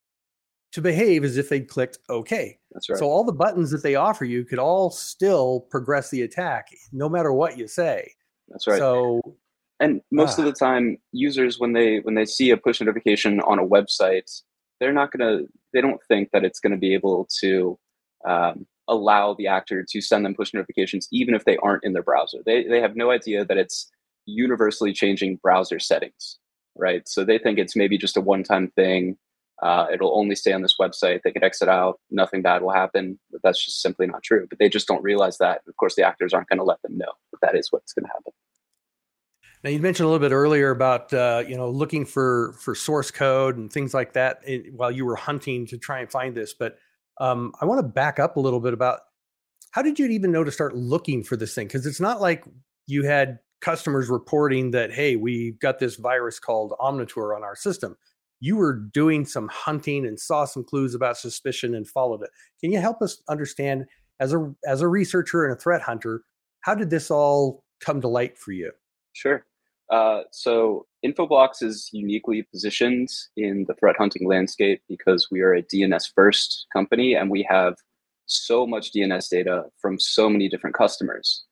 to 0.72 0.80
behave 0.80 1.22
as 1.22 1.36
if 1.36 1.48
they'd 1.48 1.68
clicked 1.68 1.98
OK. 2.08 2.58
That's 2.72 2.88
right. 2.88 2.98
So 2.98 3.06
all 3.06 3.24
the 3.24 3.32
buttons 3.32 3.70
that 3.70 3.82
they 3.82 3.94
offer 3.94 4.24
you 4.24 4.44
could 4.44 4.58
all 4.58 4.90
still 4.90 5.66
progress 5.70 6.10
the 6.10 6.22
attack, 6.22 6.68
no 6.92 7.08
matter 7.08 7.32
what 7.32 7.58
you 7.58 7.68
say. 7.68 8.12
That's 8.48 8.66
right. 8.66 8.78
So, 8.78 9.20
and 9.80 10.00
most 10.10 10.38
uh, 10.38 10.42
of 10.42 10.46
the 10.46 10.52
time, 10.52 10.96
users 11.12 11.58
when 11.58 11.72
they 11.72 11.98
when 12.00 12.14
they 12.14 12.24
see 12.24 12.50
a 12.50 12.56
push 12.56 12.80
notification 12.80 13.40
on 13.40 13.58
a 13.58 13.66
website, 13.66 14.42
they're 14.80 14.92
not 14.92 15.12
gonna. 15.12 15.40
They 15.72 15.80
don't 15.80 16.00
think 16.08 16.30
that 16.32 16.44
it's 16.44 16.60
going 16.60 16.72
to 16.72 16.78
be 16.78 16.94
able 16.94 17.28
to 17.40 17.78
um, 18.26 18.66
allow 18.88 19.34
the 19.34 19.46
actor 19.46 19.84
to 19.88 20.00
send 20.00 20.24
them 20.24 20.34
push 20.34 20.52
notifications, 20.52 21.08
even 21.12 21.34
if 21.34 21.44
they 21.44 21.56
aren't 21.58 21.84
in 21.84 21.92
their 21.92 22.02
browser. 22.02 22.38
They 22.44 22.64
they 22.64 22.80
have 22.80 22.96
no 22.96 23.10
idea 23.10 23.44
that 23.44 23.58
it's 23.58 23.90
universally 24.24 24.92
changing 24.92 25.36
browser 25.42 25.78
settings, 25.78 26.38
right? 26.76 27.06
So 27.06 27.24
they 27.24 27.38
think 27.38 27.58
it's 27.58 27.76
maybe 27.76 27.98
just 27.98 28.16
a 28.16 28.20
one 28.20 28.42
time 28.42 28.68
thing 28.74 29.18
uh, 29.62 29.86
it'll 29.92 30.18
only 30.18 30.34
stay 30.34 30.52
on 30.52 30.60
this 30.60 30.74
website. 30.78 31.20
They 31.22 31.30
could 31.30 31.44
exit 31.44 31.68
out. 31.68 32.00
Nothing 32.10 32.42
bad 32.42 32.62
will 32.62 32.72
happen. 32.72 33.18
But 33.30 33.42
that's 33.44 33.64
just 33.64 33.80
simply 33.80 34.08
not 34.08 34.22
true. 34.22 34.46
But 34.50 34.58
they 34.58 34.68
just 34.68 34.88
don't 34.88 35.02
realize 35.02 35.38
that. 35.38 35.62
Of 35.68 35.76
course, 35.76 35.94
the 35.94 36.02
actors 36.02 36.34
aren't 36.34 36.48
going 36.48 36.58
to 36.58 36.64
let 36.64 36.82
them 36.82 36.98
know 36.98 37.12
that 37.30 37.40
that 37.42 37.54
is 37.54 37.70
what's 37.70 37.92
going 37.92 38.04
to 38.04 38.12
happen. 38.12 38.32
Now 39.62 39.70
you 39.70 39.78
mentioned 39.78 40.06
a 40.06 40.10
little 40.10 40.28
bit 40.28 40.34
earlier 40.34 40.70
about 40.70 41.12
uh, 41.12 41.44
you 41.46 41.56
know 41.56 41.70
looking 41.70 42.04
for 42.04 42.54
for 42.60 42.74
source 42.74 43.12
code 43.12 43.56
and 43.56 43.72
things 43.72 43.94
like 43.94 44.14
that 44.14 44.40
in, 44.44 44.72
while 44.74 44.90
you 44.90 45.04
were 45.04 45.14
hunting 45.14 45.66
to 45.68 45.78
try 45.78 46.00
and 46.00 46.10
find 46.10 46.36
this. 46.36 46.52
But 46.52 46.78
um, 47.20 47.52
I 47.60 47.64
want 47.64 47.78
to 47.78 47.86
back 47.86 48.18
up 48.18 48.36
a 48.36 48.40
little 48.40 48.58
bit 48.58 48.72
about 48.72 49.00
how 49.70 49.82
did 49.82 50.00
you 50.00 50.06
even 50.06 50.32
know 50.32 50.42
to 50.42 50.50
start 50.50 50.74
looking 50.74 51.22
for 51.22 51.36
this 51.36 51.54
thing? 51.54 51.68
Because 51.68 51.86
it's 51.86 52.00
not 52.00 52.20
like 52.20 52.44
you 52.88 53.04
had 53.04 53.38
customers 53.60 54.10
reporting 54.10 54.72
that 54.72 54.92
hey 54.92 55.14
we 55.14 55.52
got 55.52 55.78
this 55.78 55.94
virus 55.94 56.40
called 56.40 56.72
Omnatuor 56.80 57.36
on 57.36 57.44
our 57.44 57.54
system 57.54 57.96
you 58.42 58.56
were 58.56 58.74
doing 58.74 59.24
some 59.24 59.48
hunting 59.48 60.04
and 60.04 60.18
saw 60.18 60.44
some 60.44 60.64
clues 60.64 60.96
about 60.96 61.16
suspicion 61.16 61.76
and 61.76 61.86
followed 61.86 62.22
it. 62.22 62.30
Can 62.60 62.72
you 62.72 62.80
help 62.80 63.00
us 63.00 63.22
understand 63.28 63.86
as 64.18 64.34
a 64.34 64.52
as 64.66 64.82
a 64.82 64.88
researcher 64.88 65.44
and 65.44 65.52
a 65.52 65.56
threat 65.56 65.80
hunter, 65.80 66.22
how 66.62 66.74
did 66.74 66.90
this 66.90 67.08
all 67.08 67.62
come 67.80 68.00
to 68.00 68.08
light 68.08 68.36
for 68.36 68.50
you? 68.50 68.72
Sure. 69.12 69.46
Uh, 69.90 70.22
so 70.32 70.86
Infoblox 71.06 71.62
is 71.62 71.88
uniquely 71.92 72.42
positioned 72.42 73.08
in 73.36 73.64
the 73.68 73.74
threat 73.74 73.94
hunting 73.96 74.26
landscape 74.26 74.82
because 74.88 75.28
we 75.30 75.40
are 75.40 75.54
a 75.54 75.62
DNS 75.62 76.12
first 76.12 76.66
company 76.72 77.14
and 77.14 77.30
we 77.30 77.46
have 77.48 77.76
so 78.26 78.66
much 78.66 78.92
DNS 78.92 79.28
data 79.28 79.66
from 79.78 80.00
so 80.00 80.28
many 80.28 80.48
different 80.48 80.74
customers. 80.74 81.44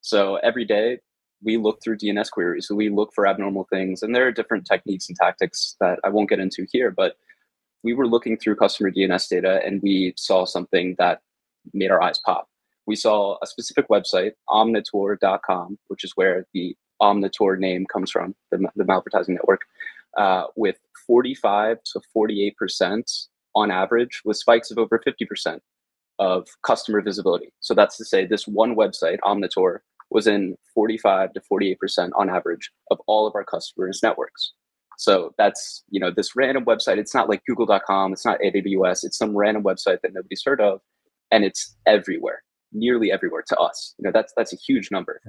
So 0.00 0.36
every 0.36 0.64
day 0.64 1.00
we 1.42 1.56
look 1.56 1.82
through 1.82 1.98
DNS 1.98 2.30
queries. 2.30 2.66
So 2.66 2.74
we 2.74 2.88
look 2.88 3.12
for 3.14 3.26
abnormal 3.26 3.66
things, 3.70 4.02
and 4.02 4.14
there 4.14 4.26
are 4.26 4.32
different 4.32 4.66
techniques 4.66 5.08
and 5.08 5.16
tactics 5.16 5.76
that 5.80 5.98
I 6.04 6.08
won't 6.08 6.28
get 6.28 6.40
into 6.40 6.66
here. 6.72 6.90
But 6.90 7.16
we 7.82 7.94
were 7.94 8.06
looking 8.06 8.36
through 8.36 8.56
customer 8.56 8.90
DNS 8.90 9.28
data, 9.28 9.60
and 9.64 9.80
we 9.82 10.14
saw 10.16 10.44
something 10.44 10.96
that 10.98 11.20
made 11.72 11.90
our 11.90 12.02
eyes 12.02 12.18
pop. 12.24 12.48
We 12.86 12.96
saw 12.96 13.36
a 13.42 13.46
specific 13.46 13.88
website, 13.88 14.32
omnatuor.com, 14.48 15.78
which 15.88 16.04
is 16.04 16.12
where 16.14 16.46
the 16.54 16.76
Omnatuor 17.02 17.58
name 17.58 17.84
comes 17.92 18.10
from, 18.10 18.34
the, 18.50 18.68
the 18.76 18.84
malvertising 18.84 19.30
network, 19.30 19.62
uh, 20.16 20.44
with 20.56 20.76
45 21.06 21.78
to 21.92 22.00
48% 22.16 23.26
on 23.54 23.70
average, 23.70 24.22
with 24.24 24.36
spikes 24.36 24.70
of 24.70 24.78
over 24.78 25.00
50% 25.06 25.60
of 26.18 26.48
customer 26.62 27.02
visibility. 27.02 27.52
So 27.60 27.74
that's 27.74 27.96
to 27.98 28.04
say, 28.04 28.24
this 28.24 28.46
one 28.46 28.74
website, 28.74 29.18
Omnatuor, 29.20 29.80
was 30.10 30.26
in 30.26 30.56
45 30.74 31.32
to 31.32 31.40
48% 31.40 32.10
on 32.16 32.30
average 32.30 32.70
of 32.90 32.98
all 33.06 33.26
of 33.26 33.34
our 33.34 33.44
customers' 33.44 34.00
networks. 34.02 34.52
So 34.98 35.34
that's, 35.36 35.84
you 35.90 36.00
know, 36.00 36.10
this 36.10 36.34
random 36.36 36.64
website. 36.64 36.98
It's 36.98 37.14
not 37.14 37.28
like 37.28 37.44
google.com, 37.46 38.12
it's 38.12 38.24
not 38.24 38.38
AWS, 38.40 39.04
it's 39.04 39.18
some 39.18 39.36
random 39.36 39.62
website 39.62 40.00
that 40.02 40.12
nobody's 40.14 40.42
heard 40.44 40.60
of. 40.60 40.80
And 41.30 41.44
it's 41.44 41.76
everywhere, 41.86 42.42
nearly 42.72 43.10
everywhere 43.10 43.42
to 43.48 43.56
us. 43.56 43.94
You 43.98 44.04
know, 44.04 44.12
that's 44.12 44.32
that's 44.36 44.52
a 44.52 44.56
huge 44.56 44.90
number. 44.90 45.20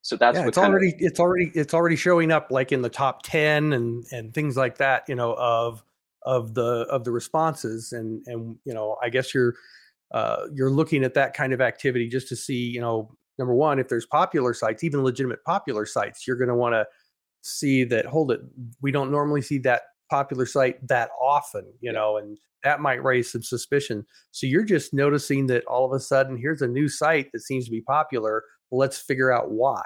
So 0.00 0.16
that's 0.16 0.38
yeah, 0.38 0.48
it's 0.48 0.58
already 0.58 0.88
of, 0.88 0.94
it's 0.98 1.20
already 1.20 1.52
it's 1.54 1.74
already 1.74 1.94
showing 1.94 2.32
up 2.32 2.50
like 2.50 2.72
in 2.72 2.82
the 2.82 2.88
top 2.88 3.22
10 3.22 3.72
and 3.72 4.04
and 4.10 4.34
things 4.34 4.56
like 4.56 4.78
that, 4.78 5.04
you 5.08 5.14
know, 5.14 5.34
of 5.34 5.84
of 6.22 6.54
the 6.54 6.86
of 6.90 7.04
the 7.04 7.12
responses. 7.12 7.92
And 7.92 8.24
and 8.26 8.56
you 8.64 8.72
know, 8.74 8.96
I 9.02 9.10
guess 9.10 9.34
you're 9.34 9.54
uh, 10.12 10.46
you're 10.52 10.70
looking 10.70 11.04
at 11.04 11.14
that 11.14 11.34
kind 11.34 11.52
of 11.52 11.60
activity 11.60 12.08
just 12.08 12.28
to 12.28 12.36
see, 12.36 12.68
you 12.68 12.80
know, 12.80 13.10
number 13.42 13.54
one, 13.54 13.80
if 13.80 13.88
there's 13.88 14.06
popular 14.06 14.54
sites, 14.54 14.84
even 14.84 15.02
legitimate 15.02 15.42
popular 15.44 15.84
sites, 15.84 16.28
you're 16.28 16.36
going 16.36 16.48
to 16.48 16.54
want 16.54 16.74
to 16.74 16.86
see 17.40 17.82
that, 17.82 18.06
hold 18.06 18.30
it, 18.30 18.40
we 18.80 18.92
don't 18.92 19.10
normally 19.10 19.42
see 19.42 19.58
that 19.58 19.82
popular 20.08 20.46
site 20.46 20.86
that 20.86 21.10
often, 21.20 21.64
you 21.80 21.92
know, 21.92 22.18
and 22.18 22.38
that 22.62 22.80
might 22.80 23.02
raise 23.02 23.32
some 23.32 23.42
suspicion. 23.42 24.06
So 24.30 24.46
you're 24.46 24.62
just 24.62 24.94
noticing 24.94 25.48
that 25.48 25.64
all 25.64 25.84
of 25.84 25.92
a 25.92 25.98
sudden, 25.98 26.36
here's 26.36 26.62
a 26.62 26.68
new 26.68 26.88
site 26.88 27.32
that 27.32 27.40
seems 27.40 27.64
to 27.64 27.72
be 27.72 27.80
popular. 27.80 28.44
let's 28.70 28.98
figure 28.98 29.32
out 29.32 29.50
why. 29.50 29.82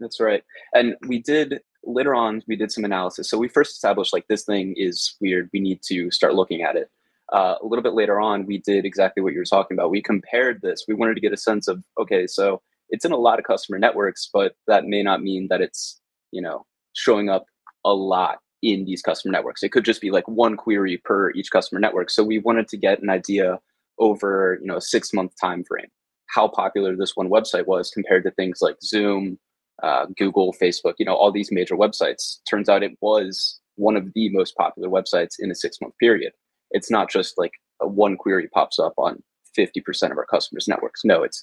That's 0.00 0.18
right. 0.18 0.42
And 0.74 0.96
we 1.06 1.22
did 1.22 1.60
later 1.84 2.12
on, 2.12 2.42
we 2.48 2.56
did 2.56 2.72
some 2.72 2.84
analysis. 2.84 3.30
So 3.30 3.38
we 3.38 3.46
first 3.46 3.70
established 3.72 4.12
like 4.12 4.26
this 4.26 4.42
thing 4.42 4.74
is 4.76 5.14
weird. 5.20 5.48
We 5.52 5.60
need 5.60 5.80
to 5.86 6.10
start 6.10 6.34
looking 6.34 6.62
at 6.62 6.74
it. 6.74 6.90
Uh, 7.32 7.54
a 7.62 7.66
little 7.66 7.84
bit 7.84 7.94
later 7.94 8.20
on, 8.20 8.46
we 8.46 8.58
did 8.58 8.84
exactly 8.84 9.22
what 9.22 9.32
you 9.32 9.38
were 9.38 9.44
talking 9.44 9.76
about. 9.76 9.90
We 9.90 10.02
compared 10.02 10.60
this. 10.60 10.84
We 10.88 10.94
wanted 10.94 11.14
to 11.14 11.20
get 11.20 11.32
a 11.32 11.36
sense 11.36 11.68
of 11.68 11.82
okay, 12.00 12.26
so 12.26 12.62
it's 12.90 13.04
in 13.04 13.12
a 13.12 13.16
lot 13.16 13.38
of 13.38 13.44
customer 13.44 13.78
networks, 13.78 14.28
but 14.32 14.54
that 14.66 14.84
may 14.84 15.02
not 15.02 15.22
mean 15.22 15.48
that 15.50 15.60
it's, 15.60 16.00
you 16.32 16.40
know, 16.40 16.64
showing 16.94 17.28
up 17.28 17.46
a 17.84 17.92
lot 17.92 18.38
in 18.62 18.84
these 18.84 19.02
customer 19.02 19.32
networks. 19.32 19.62
It 19.62 19.72
could 19.72 19.84
just 19.84 20.00
be 20.00 20.10
like 20.10 20.26
one 20.28 20.56
query 20.56 20.98
per 21.04 21.30
each 21.32 21.50
customer 21.50 21.80
network. 21.80 22.10
So 22.10 22.24
we 22.24 22.38
wanted 22.38 22.68
to 22.68 22.76
get 22.76 23.02
an 23.02 23.10
idea 23.10 23.58
over, 23.98 24.58
you 24.60 24.66
know, 24.66 24.76
a 24.76 24.80
six 24.80 25.12
month 25.12 25.32
time 25.40 25.64
frame, 25.64 25.88
how 26.28 26.48
popular 26.48 26.96
this 26.96 27.16
one 27.16 27.28
website 27.28 27.66
was 27.66 27.90
compared 27.90 28.24
to 28.24 28.30
things 28.32 28.58
like 28.60 28.76
Zoom, 28.82 29.38
uh, 29.82 30.06
Google, 30.16 30.54
Facebook, 30.60 30.94
you 30.98 31.04
know, 31.04 31.14
all 31.14 31.32
these 31.32 31.52
major 31.52 31.76
websites. 31.76 32.38
Turns 32.48 32.68
out 32.68 32.82
it 32.82 32.96
was 33.00 33.60
one 33.76 33.96
of 33.96 34.12
the 34.14 34.30
most 34.30 34.56
popular 34.56 34.88
websites 34.88 35.34
in 35.38 35.50
a 35.50 35.54
six 35.54 35.80
month 35.80 35.94
period. 35.98 36.32
It's 36.70 36.90
not 36.90 37.10
just 37.10 37.38
like 37.38 37.52
one 37.80 38.16
query 38.16 38.48
pops 38.52 38.78
up 38.78 38.94
on 38.96 39.22
50% 39.56 40.10
of 40.10 40.18
our 40.18 40.26
customers' 40.26 40.68
networks. 40.68 41.04
No, 41.04 41.22
it's 41.22 41.42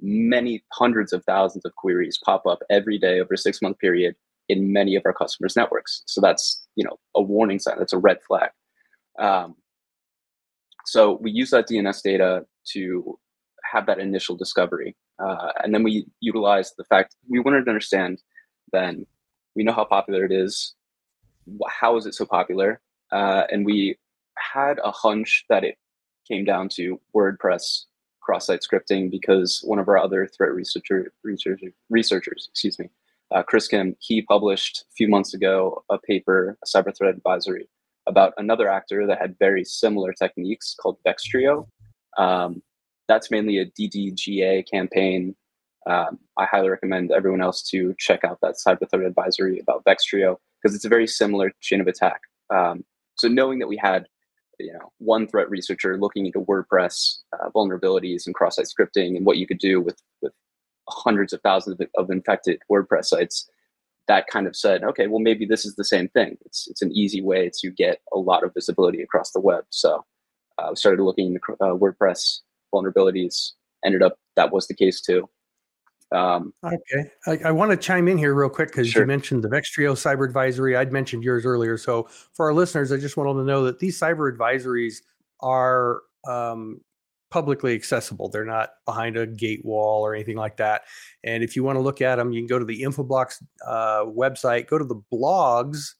many 0.00 0.62
hundreds 0.72 1.12
of 1.12 1.24
thousands 1.24 1.64
of 1.64 1.74
queries 1.76 2.18
pop 2.24 2.46
up 2.46 2.60
every 2.70 2.98
day 2.98 3.20
over 3.20 3.34
a 3.34 3.38
six 3.38 3.62
month 3.62 3.78
period 3.78 4.14
in 4.48 4.72
many 4.72 4.94
of 4.94 5.02
our 5.04 5.12
customers' 5.12 5.56
networks. 5.56 6.02
So 6.06 6.20
that's 6.20 6.66
you 6.76 6.84
know 6.84 6.98
a 7.14 7.22
warning 7.22 7.58
sign. 7.58 7.78
That's 7.78 7.92
a 7.92 7.98
red 7.98 8.18
flag. 8.26 8.50
Um, 9.18 9.54
so 10.84 11.18
we 11.20 11.30
use 11.30 11.50
that 11.50 11.68
DNS 11.68 12.02
data 12.02 12.46
to 12.72 13.18
have 13.72 13.86
that 13.86 13.98
initial 13.98 14.36
discovery, 14.36 14.96
uh, 15.18 15.52
and 15.62 15.74
then 15.74 15.82
we 15.82 16.06
utilize 16.20 16.72
the 16.76 16.84
fact 16.84 17.16
we 17.28 17.40
wanted 17.40 17.64
to 17.64 17.70
understand. 17.70 18.22
Then 18.72 19.06
we 19.54 19.64
know 19.64 19.72
how 19.72 19.84
popular 19.84 20.24
it 20.24 20.32
is. 20.32 20.74
How 21.68 21.96
is 21.96 22.06
it 22.06 22.14
so 22.14 22.26
popular? 22.26 22.80
Uh, 23.12 23.44
and 23.50 23.64
we 23.64 23.96
had 24.36 24.78
a 24.82 24.90
hunch 24.90 25.44
that 25.48 25.64
it 25.64 25.76
came 26.28 26.44
down 26.44 26.68
to 26.68 27.00
WordPress 27.14 27.84
cross-site 28.26 28.60
scripting 28.60 29.08
because 29.08 29.60
one 29.64 29.78
of 29.78 29.88
our 29.88 29.96
other 29.96 30.26
threat 30.26 30.52
researcher, 30.52 31.12
researcher 31.22 31.72
researchers, 31.88 32.48
excuse 32.50 32.76
me, 32.78 32.90
uh, 33.32 33.42
Chris 33.42 33.68
Kim, 33.68 33.94
he 34.00 34.22
published 34.22 34.84
a 34.90 34.92
few 34.96 35.08
months 35.08 35.32
ago 35.32 35.84
a 35.90 35.98
paper, 35.98 36.58
a 36.62 36.66
cyber 36.66 36.96
threat 36.96 37.14
advisory, 37.14 37.68
about 38.08 38.32
another 38.36 38.68
actor 38.68 39.06
that 39.06 39.20
had 39.20 39.38
very 39.38 39.64
similar 39.64 40.12
techniques 40.12 40.74
called 40.80 40.98
VexTrio. 41.06 41.68
Um, 42.18 42.62
that's 43.08 43.30
mainly 43.30 43.58
a 43.58 43.66
DDGA 43.66 44.68
campaign. 44.68 45.36
Um, 45.88 46.18
I 46.36 46.46
highly 46.46 46.68
recommend 46.68 47.12
everyone 47.12 47.42
else 47.42 47.62
to 47.70 47.94
check 47.98 48.24
out 48.24 48.38
that 48.42 48.56
cyber 48.64 48.90
threat 48.90 49.06
advisory 49.06 49.60
about 49.60 49.84
VexTrio 49.84 50.36
because 50.60 50.74
it's 50.74 50.84
a 50.84 50.88
very 50.88 51.06
similar 51.06 51.52
chain 51.60 51.80
of 51.80 51.86
attack. 51.86 52.20
Um, 52.52 52.84
so 53.16 53.28
knowing 53.28 53.60
that 53.60 53.68
we 53.68 53.76
had 53.76 54.06
you 54.58 54.72
know 54.72 54.92
one 54.98 55.26
threat 55.26 55.50
researcher 55.50 55.98
looking 55.98 56.26
into 56.26 56.40
WordPress 56.40 57.18
uh, 57.32 57.50
vulnerabilities 57.54 58.26
and 58.26 58.34
cross-site 58.34 58.66
scripting 58.66 59.16
and 59.16 59.26
what 59.26 59.38
you 59.38 59.46
could 59.46 59.58
do 59.58 59.80
with 59.80 60.00
with 60.22 60.32
hundreds 60.88 61.32
of 61.32 61.40
thousands 61.42 61.80
of, 61.80 61.88
of, 61.96 62.10
infected 62.10 62.60
WordPress 62.70 63.06
sites, 63.06 63.50
that 64.06 64.28
kind 64.28 64.46
of 64.46 64.54
said, 64.54 64.84
okay, 64.84 65.08
well 65.08 65.18
maybe 65.18 65.44
this 65.44 65.64
is 65.64 65.74
the 65.76 65.84
same 65.84 66.08
thing. 66.08 66.36
It's 66.44 66.68
it's 66.68 66.82
an 66.82 66.92
easy 66.92 67.22
way 67.22 67.50
to 67.60 67.70
get 67.70 68.00
a 68.12 68.18
lot 68.18 68.44
of 68.44 68.54
visibility 68.54 69.02
across 69.02 69.32
the 69.32 69.40
web. 69.40 69.64
So 69.70 70.04
uh, 70.58 70.74
started 70.74 71.02
looking 71.02 71.26
into 71.26 71.40
uh, 71.60 71.74
WordPress 71.74 72.40
vulnerabilities. 72.74 73.52
Ended 73.84 74.02
up 74.02 74.18
that 74.36 74.52
was 74.52 74.66
the 74.66 74.74
case 74.74 75.00
too. 75.00 75.28
Um, 76.12 76.52
okay, 76.62 77.10
I, 77.26 77.48
I, 77.48 77.50
want 77.50 77.72
to 77.72 77.76
chime 77.76 78.06
in 78.06 78.16
here 78.16 78.32
real 78.32 78.48
quick 78.48 78.68
because 78.68 78.88
sure. 78.88 79.02
you 79.02 79.06
mentioned 79.06 79.42
the 79.42 79.48
VexTrio 79.48 79.92
Cyber 79.92 80.24
Advisory. 80.24 80.76
I'd 80.76 80.92
mentioned 80.92 81.24
yours 81.24 81.44
earlier. 81.44 81.76
So 81.76 82.08
for 82.32 82.46
our 82.46 82.54
listeners, 82.54 82.92
I 82.92 82.96
just 82.96 83.16
want 83.16 83.28
them 83.28 83.38
to 83.38 83.44
know 83.44 83.64
that 83.64 83.80
these 83.80 83.98
cyber 83.98 84.32
advisories 84.32 84.98
are 85.40 86.02
um, 86.28 86.80
publicly 87.30 87.74
accessible. 87.74 88.28
They're 88.28 88.44
not 88.44 88.70
behind 88.84 89.16
a 89.16 89.26
gate 89.26 89.64
wall 89.64 90.06
or 90.06 90.14
anything 90.14 90.36
like 90.36 90.58
that. 90.58 90.82
And 91.24 91.42
if 91.42 91.56
you 91.56 91.64
want 91.64 91.76
to 91.76 91.80
look 91.80 92.00
at 92.00 92.16
them, 92.16 92.32
you 92.32 92.40
can 92.40 92.46
go 92.46 92.60
to 92.60 92.64
the 92.64 92.82
Infoblox 92.82 93.42
uh, 93.66 94.04
website, 94.04 94.68
go 94.68 94.78
to 94.78 94.84
the 94.84 95.02
blogs, 95.12 95.94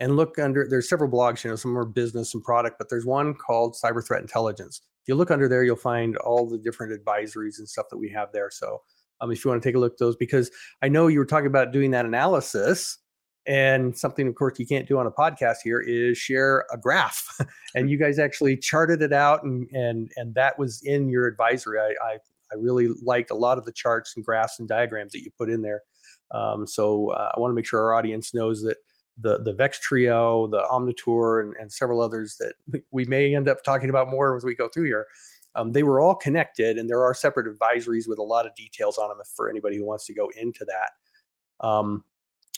and 0.00 0.16
look 0.16 0.38
under. 0.38 0.66
There's 0.68 0.88
several 0.88 1.10
blogs. 1.10 1.44
You 1.44 1.50
know, 1.50 1.56
some 1.56 1.78
are 1.78 1.84
business 1.84 2.34
and 2.34 2.42
product, 2.42 2.76
but 2.78 2.88
there's 2.90 3.06
one 3.06 3.34
called 3.34 3.76
Cyber 3.82 4.04
Threat 4.04 4.22
Intelligence. 4.22 4.82
If 5.02 5.08
you 5.08 5.14
look 5.14 5.30
under 5.30 5.48
there, 5.48 5.62
you'll 5.62 5.76
find 5.76 6.16
all 6.16 6.48
the 6.48 6.58
different 6.58 6.92
advisories 6.92 7.58
and 7.58 7.68
stuff 7.68 7.86
that 7.90 7.96
we 7.96 8.10
have 8.10 8.32
there. 8.32 8.50
So 8.50 8.82
um, 9.20 9.30
if 9.30 9.44
you 9.44 9.50
want 9.50 9.62
to 9.62 9.68
take 9.68 9.76
a 9.76 9.78
look 9.78 9.92
at 9.92 9.98
those, 9.98 10.16
because 10.16 10.50
I 10.82 10.88
know 10.88 11.06
you 11.06 11.18
were 11.18 11.26
talking 11.26 11.46
about 11.46 11.72
doing 11.72 11.90
that 11.92 12.06
analysis. 12.06 12.98
And 13.48 13.96
something, 13.96 14.26
of 14.26 14.34
course, 14.34 14.58
you 14.58 14.66
can't 14.66 14.88
do 14.88 14.98
on 14.98 15.06
a 15.06 15.10
podcast 15.10 15.58
here 15.62 15.80
is 15.80 16.18
share 16.18 16.66
a 16.72 16.76
graph. 16.76 17.24
and 17.76 17.88
you 17.88 17.96
guys 17.96 18.18
actually 18.18 18.56
charted 18.56 19.02
it 19.02 19.12
out, 19.12 19.44
and 19.44 19.68
and 19.72 20.10
and 20.16 20.34
that 20.34 20.58
was 20.58 20.82
in 20.82 21.08
your 21.08 21.26
advisory. 21.26 21.78
I, 21.78 21.94
I 22.04 22.12
I 22.52 22.56
really 22.58 22.88
liked 23.04 23.30
a 23.30 23.36
lot 23.36 23.56
of 23.56 23.64
the 23.64 23.70
charts 23.70 24.14
and 24.16 24.24
graphs 24.24 24.58
and 24.58 24.68
diagrams 24.68 25.12
that 25.12 25.22
you 25.22 25.30
put 25.38 25.48
in 25.48 25.62
there. 25.62 25.82
Um, 26.32 26.66
so 26.66 27.10
uh, 27.10 27.32
I 27.36 27.40
want 27.40 27.52
to 27.52 27.54
make 27.54 27.66
sure 27.66 27.80
our 27.80 27.94
audience 27.94 28.34
knows 28.34 28.62
that 28.62 28.78
the 29.16 29.38
the 29.38 29.54
VexTrio, 29.54 30.50
the 30.50 30.62
Omnatuor, 30.62 31.42
and, 31.42 31.54
and 31.60 31.72
several 31.72 32.00
others 32.00 32.36
that 32.40 32.82
we 32.90 33.04
may 33.04 33.34
end 33.34 33.48
up 33.48 33.62
talking 33.62 33.90
about 33.90 34.10
more 34.10 34.36
as 34.36 34.44
we 34.44 34.56
go 34.56 34.68
through 34.68 34.86
here 34.86 35.06
um, 35.56 35.72
they 35.72 35.82
were 35.82 36.00
all 36.00 36.14
connected, 36.14 36.78
and 36.78 36.88
there 36.88 37.02
are 37.02 37.14
separate 37.14 37.46
advisories 37.46 38.06
with 38.06 38.18
a 38.18 38.22
lot 38.22 38.46
of 38.46 38.54
details 38.54 38.98
on 38.98 39.08
them 39.08 39.18
for 39.34 39.48
anybody 39.48 39.76
who 39.76 39.84
wants 39.84 40.06
to 40.06 40.14
go 40.14 40.30
into 40.36 40.64
that. 40.66 41.66
Um, 41.66 42.04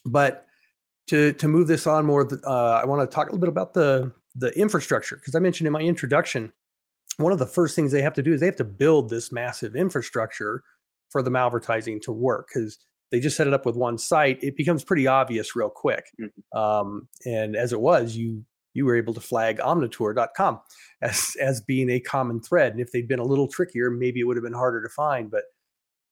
but 0.05 0.47
to 1.09 1.33
to 1.35 1.49
move 1.49 1.69
this 1.69 1.87
on 1.87 2.05
more, 2.05 2.29
uh, 2.45 2.81
I 2.83 2.85
want 2.85 3.09
to 3.09 3.15
talk 3.15 3.29
a 3.29 3.31
little 3.31 3.41
bit 3.41 3.49
about 3.49 3.75
the 3.75 4.13
the 4.35 4.57
infrastructure 4.59 5.17
because 5.17 5.35
I 5.35 5.39
mentioned 5.39 5.67
in 5.67 5.73
my 5.73 5.81
introduction, 5.81 6.53
one 7.17 7.33
of 7.33 7.39
the 7.39 7.47
first 7.47 7.75
things 7.75 7.93
they 7.93 8.03
have 8.03 8.15
to 8.15 8.23
do 8.23 8.33
is 8.33 8.41
they 8.41 8.47
have 8.47 8.57
to 8.57 8.65
build 8.65 9.11
this 9.11 9.33
massive 9.33 9.75
infrastructure 9.75 10.63
for 11.11 11.23
the 11.23 11.31
malvertising 11.31 12.01
to 12.03 12.13
work 12.13 12.49
because 12.53 12.79
they 13.11 13.21
just 13.21 13.37
set 13.37 13.47
it 13.47 13.55
up 13.55 13.65
with 13.65 13.77
one 13.77 13.99
site. 13.99 14.43
It 14.43 14.57
becomes 14.57 14.85
pretty 14.85 15.07
obvious 15.07 15.57
real 15.57 15.71
quick. 15.71 16.05
Mm-hmm. 16.21 16.59
Um, 16.59 17.09
and 17.25 17.57
as 17.57 17.73
it 17.73 17.81
was, 17.81 18.17
you 18.17 18.45
you 18.75 18.85
were 18.85 18.97
able 18.97 19.15
to 19.15 19.21
flag 19.21 19.59
omnatuor.com 19.59 20.61
as, 21.03 21.37
as 21.41 21.61
being 21.61 21.91
a 21.91 22.01
common 22.01 22.41
thread. 22.41 22.73
And 22.73 22.81
if 22.81 22.93
they'd 22.93 23.09
been 23.09 23.19
a 23.19 23.25
little 23.25 23.49
trickier, 23.49 23.91
maybe 23.91 24.21
it 24.21 24.25
would 24.25 24.37
have 24.37 24.45
been 24.45 24.53
harder 24.53 24.83
to 24.83 24.89
find. 24.89 25.31
But 25.31 25.45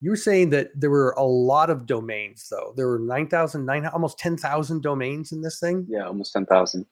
you 0.01 0.11
were 0.11 0.16
saying 0.16 0.51
that 0.51 0.71
there 0.75 0.90
were 0.90 1.14
a 1.16 1.25
lot 1.25 1.71
of 1.71 1.87
domains, 1.87 2.49
though. 2.51 2.75
There 2.77 2.88
were 2.88 2.99
9,000, 2.99 3.64
9, 3.64 3.87
almost 3.87 4.19
10,000 4.19 4.83
domains 4.83 5.33
in 5.33 5.40
this 5.40 5.59
thing. 5.59 5.87
Yeah, 5.88 6.07
almost 6.07 6.33
10,000. 6.33 6.87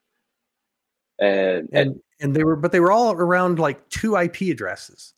And, 1.20 1.68
and, 1.72 2.00
and 2.20 2.34
they 2.34 2.44
were, 2.44 2.56
but 2.56 2.72
they 2.72 2.80
were 2.80 2.90
all 2.90 3.12
around 3.12 3.58
like 3.58 3.88
two 3.88 4.16
IP 4.16 4.42
addresses. 4.42 5.14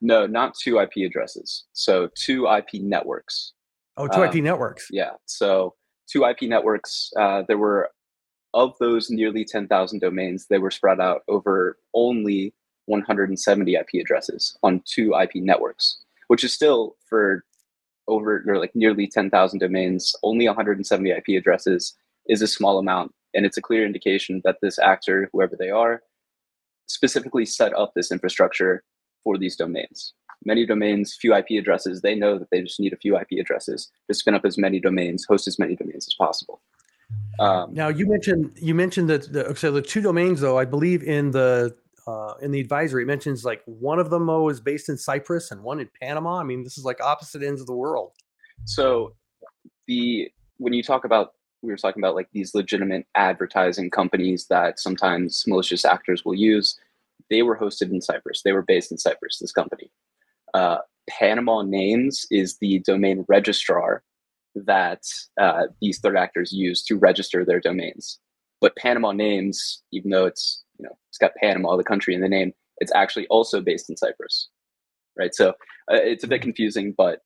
No, 0.00 0.26
not 0.26 0.54
two 0.60 0.80
IP 0.80 1.06
addresses. 1.06 1.64
So 1.72 2.08
two 2.16 2.48
IP 2.48 2.82
networks. 2.82 3.52
Oh, 3.96 4.08
two 4.08 4.22
um, 4.22 4.28
IP 4.28 4.42
networks. 4.42 4.88
Yeah. 4.90 5.10
So 5.26 5.74
two 6.10 6.24
IP 6.24 6.42
networks. 6.42 7.10
Uh, 7.18 7.42
there 7.46 7.56
were 7.56 7.88
of 8.54 8.74
those 8.78 9.10
nearly 9.10 9.44
10,000 9.44 9.98
domains, 9.98 10.46
they 10.46 10.58
were 10.58 10.70
spread 10.70 11.00
out 11.00 11.22
over 11.28 11.78
only 11.94 12.54
170 12.86 13.74
IP 13.74 13.88
addresses 14.00 14.56
on 14.62 14.82
two 14.84 15.14
IP 15.14 15.36
networks, 15.36 15.98
which 16.28 16.44
is 16.44 16.52
still 16.52 16.96
for 17.08 17.44
over 18.08 18.44
or 18.46 18.58
like 18.58 18.74
nearly 18.74 19.06
10,000 19.06 19.58
domains, 19.58 20.14
only 20.22 20.46
170 20.46 21.10
IP 21.10 21.28
addresses 21.38 21.94
is 22.26 22.42
a 22.42 22.46
small 22.46 22.78
amount. 22.78 23.14
And 23.34 23.46
it's 23.46 23.56
a 23.56 23.62
clear 23.62 23.86
indication 23.86 24.42
that 24.44 24.58
this 24.60 24.78
actor, 24.78 25.30
whoever 25.32 25.56
they 25.56 25.70
are, 25.70 26.02
specifically 26.86 27.46
set 27.46 27.74
up 27.74 27.92
this 27.94 28.12
infrastructure 28.12 28.82
for 29.24 29.38
these 29.38 29.56
domains. 29.56 30.12
Many 30.44 30.66
domains, 30.66 31.14
few 31.14 31.34
IP 31.34 31.50
addresses, 31.58 32.00
they 32.00 32.16
know 32.16 32.38
that 32.38 32.48
they 32.50 32.62
just 32.62 32.80
need 32.80 32.92
a 32.92 32.98
few 32.98 33.16
IP 33.16 33.38
addresses 33.40 33.90
to 34.08 34.14
spin 34.14 34.34
up 34.34 34.44
as 34.44 34.58
many 34.58 34.80
domains, 34.80 35.24
host 35.24 35.46
as 35.46 35.58
many 35.58 35.76
domains 35.76 36.06
as 36.06 36.14
possible. 36.14 36.60
Um, 37.38 37.72
now 37.72 37.88
you 37.88 38.06
mentioned 38.06 38.52
you 38.60 38.74
mentioned 38.74 39.08
that 39.10 39.32
the, 39.32 39.54
so 39.56 39.72
the 39.72 39.82
two 39.82 40.00
domains 40.00 40.40
though 40.40 40.58
I 40.58 40.64
believe 40.64 41.02
in 41.02 41.30
the 41.30 41.74
uh, 42.06 42.34
in 42.42 42.50
the 42.50 42.60
advisory 42.60 43.02
it 43.02 43.06
mentions 43.06 43.44
like 43.44 43.62
one 43.64 43.98
of 43.98 44.10
them 44.10 44.28
oh, 44.28 44.48
is 44.48 44.60
based 44.60 44.88
in 44.88 44.96
Cyprus 44.98 45.50
and 45.50 45.62
one 45.62 45.80
in 45.80 45.88
Panama. 46.00 46.38
I 46.38 46.44
mean 46.44 46.62
this 46.62 46.76
is 46.76 46.84
like 46.84 47.00
opposite 47.00 47.42
ends 47.42 47.60
of 47.60 47.66
the 47.66 47.74
world. 47.74 48.12
So 48.64 49.14
the 49.86 50.30
when 50.58 50.72
you 50.72 50.82
talk 50.82 51.04
about 51.04 51.32
we 51.62 51.70
were 51.70 51.76
talking 51.76 52.02
about 52.02 52.14
like 52.14 52.28
these 52.32 52.54
legitimate 52.54 53.06
advertising 53.14 53.90
companies 53.90 54.46
that 54.48 54.78
sometimes 54.78 55.44
malicious 55.46 55.84
actors 55.84 56.24
will 56.24 56.34
use. 56.34 56.78
They 57.30 57.42
were 57.42 57.56
hosted 57.56 57.90
in 57.90 58.00
Cyprus. 58.00 58.42
They 58.42 58.52
were 58.52 58.62
based 58.62 58.92
in 58.92 58.98
Cyprus. 58.98 59.38
This 59.38 59.52
company. 59.52 59.90
Uh, 60.54 60.78
Panama 61.08 61.62
Names 61.62 62.26
is 62.30 62.58
the 62.58 62.80
domain 62.80 63.24
registrar 63.28 64.02
that 64.54 65.02
uh, 65.40 65.64
these 65.80 65.98
third 66.00 66.16
actors 66.16 66.52
use 66.52 66.82
to 66.84 66.96
register 66.96 67.44
their 67.44 67.60
domains. 67.60 68.18
But 68.60 68.76
Panama 68.76 69.12
names, 69.12 69.82
even 69.92 70.10
though 70.10 70.26
it's 70.26 70.64
you 70.78 70.84
know 70.84 70.96
it's 71.10 71.18
got 71.18 71.34
Panama, 71.36 71.76
the 71.76 71.84
country 71.84 72.14
in 72.14 72.20
the 72.20 72.28
name, 72.28 72.52
it's 72.78 72.92
actually 72.94 73.26
also 73.28 73.60
based 73.60 73.90
in 73.90 73.96
Cyprus, 73.96 74.48
right? 75.18 75.34
So 75.34 75.50
uh, 75.90 76.00
it's 76.02 76.24
a 76.24 76.28
bit 76.28 76.42
confusing, 76.42 76.94
but 76.96 77.20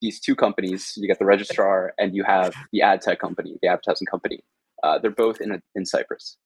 these 0.00 0.20
two 0.20 0.34
companies, 0.34 0.92
you 0.96 1.06
get 1.06 1.18
the 1.18 1.24
registrar 1.24 1.94
and 1.98 2.14
you 2.14 2.24
have 2.24 2.54
the 2.72 2.82
ad 2.82 3.00
tech 3.00 3.20
company, 3.20 3.56
the 3.62 3.68
advertising 3.68 4.06
company. 4.06 4.40
Uh, 4.82 4.98
they're 4.98 5.12
both 5.12 5.40
in 5.40 5.52
a, 5.52 5.62
in 5.76 5.86
Cyprus. 5.86 6.36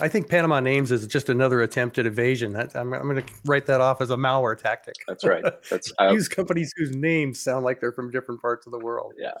I 0.00 0.08
think 0.08 0.28
Panama 0.28 0.60
names 0.60 0.92
is 0.92 1.06
just 1.06 1.28
another 1.28 1.62
attempt 1.62 1.98
at 1.98 2.06
evasion. 2.06 2.52
That, 2.52 2.74
I'm, 2.76 2.92
I'm 2.92 3.08
going 3.08 3.22
to 3.22 3.32
write 3.44 3.66
that 3.66 3.80
off 3.80 4.00
as 4.00 4.10
a 4.10 4.16
malware 4.16 4.56
tactic. 4.56 4.94
That's 5.06 5.24
right. 5.24 5.44
That's 5.70 5.92
I, 5.98 6.10
use 6.10 6.28
companies 6.28 6.72
whose 6.76 6.94
names 6.94 7.40
sound 7.40 7.64
like 7.64 7.80
they're 7.80 7.92
from 7.92 8.10
different 8.10 8.40
parts 8.40 8.66
of 8.66 8.72
the 8.72 8.78
world. 8.78 9.12
Yeah. 9.18 9.34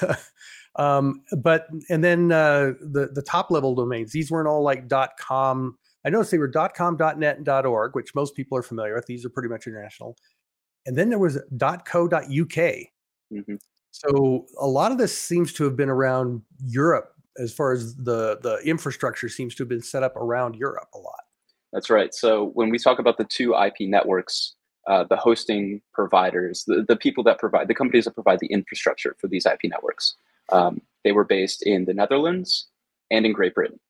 um, 0.76 1.22
but 1.38 1.68
and 1.88 2.02
then 2.02 2.32
uh, 2.32 2.72
the 2.80 3.10
the 3.14 3.22
top 3.22 3.50
level 3.50 3.74
domains. 3.74 4.12
These 4.12 4.30
weren't 4.30 4.48
all 4.48 4.62
like 4.62 4.90
.com. 5.18 5.78
I 6.04 6.10
noticed 6.10 6.30
they 6.30 6.38
were 6.38 6.52
.com, 6.76 6.96
.net, 7.16 7.38
and 7.38 7.48
.org, 7.48 7.94
which 7.94 8.14
most 8.14 8.34
people 8.34 8.58
are 8.58 8.62
familiar 8.62 8.94
with. 8.94 9.06
These 9.06 9.24
are 9.24 9.30
pretty 9.30 9.48
much 9.48 9.66
international. 9.66 10.16
And 10.86 10.96
then 10.96 11.08
there 11.08 11.18
was 11.18 11.38
.co.uk. 11.58 12.10
Mm-hmm. 12.20 13.54
So 13.90 14.46
a 14.60 14.66
lot 14.66 14.92
of 14.92 14.98
this 14.98 15.18
seems 15.18 15.52
to 15.54 15.64
have 15.64 15.74
been 15.74 15.88
around 15.88 16.42
Europe 16.64 17.15
as 17.38 17.52
far 17.52 17.72
as 17.72 17.96
the 17.96 18.38
the 18.42 18.58
infrastructure 18.64 19.28
seems 19.28 19.54
to 19.56 19.62
have 19.62 19.68
been 19.68 19.82
set 19.82 20.02
up 20.02 20.16
around 20.16 20.56
Europe 20.56 20.88
a 20.94 20.98
lot. 20.98 21.24
That's 21.72 21.90
right. 21.90 22.14
So 22.14 22.50
when 22.54 22.70
we 22.70 22.78
talk 22.78 22.98
about 22.98 23.18
the 23.18 23.24
two 23.24 23.54
IP 23.54 23.88
networks, 23.88 24.54
uh, 24.86 25.04
the 25.04 25.16
hosting 25.16 25.82
providers, 25.92 26.64
the, 26.66 26.84
the 26.86 26.96
people 26.96 27.24
that 27.24 27.38
provide, 27.38 27.68
the 27.68 27.74
companies 27.74 28.04
that 28.04 28.14
provide 28.14 28.38
the 28.40 28.46
infrastructure 28.46 29.16
for 29.20 29.28
these 29.28 29.46
IP 29.46 29.60
networks, 29.64 30.16
um, 30.52 30.80
they 31.04 31.12
were 31.12 31.24
based 31.24 31.66
in 31.66 31.84
the 31.84 31.94
Netherlands 31.94 32.68
and 33.10 33.26
in 33.26 33.32
Great 33.32 33.54
Britain. 33.54 33.80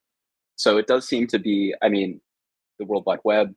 So 0.57 0.79
it 0.79 0.87
does 0.87 1.07
seem 1.07 1.27
to 1.29 1.39
be, 1.39 1.75
I 1.83 1.89
mean, 1.89 2.21
the 2.79 2.87
World 2.87 3.05
Wide 3.07 3.21
Web, 3.25 3.55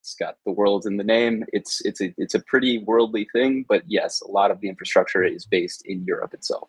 it's 0.00 0.14
got 0.14 0.36
the 0.44 0.52
world 0.52 0.84
in 0.84 0.96
the 0.96 1.04
name. 1.04 1.44
It's 1.52 1.80
it's 1.82 2.00
a 2.00 2.12
it's 2.18 2.34
a 2.34 2.40
pretty 2.40 2.78
worldly 2.78 3.28
thing, 3.32 3.64
but 3.68 3.84
yes, 3.86 4.20
a 4.20 4.30
lot 4.30 4.50
of 4.50 4.60
the 4.60 4.68
infrastructure 4.68 5.22
is 5.22 5.46
based 5.46 5.82
in 5.86 6.04
Europe 6.04 6.34
itself. 6.34 6.68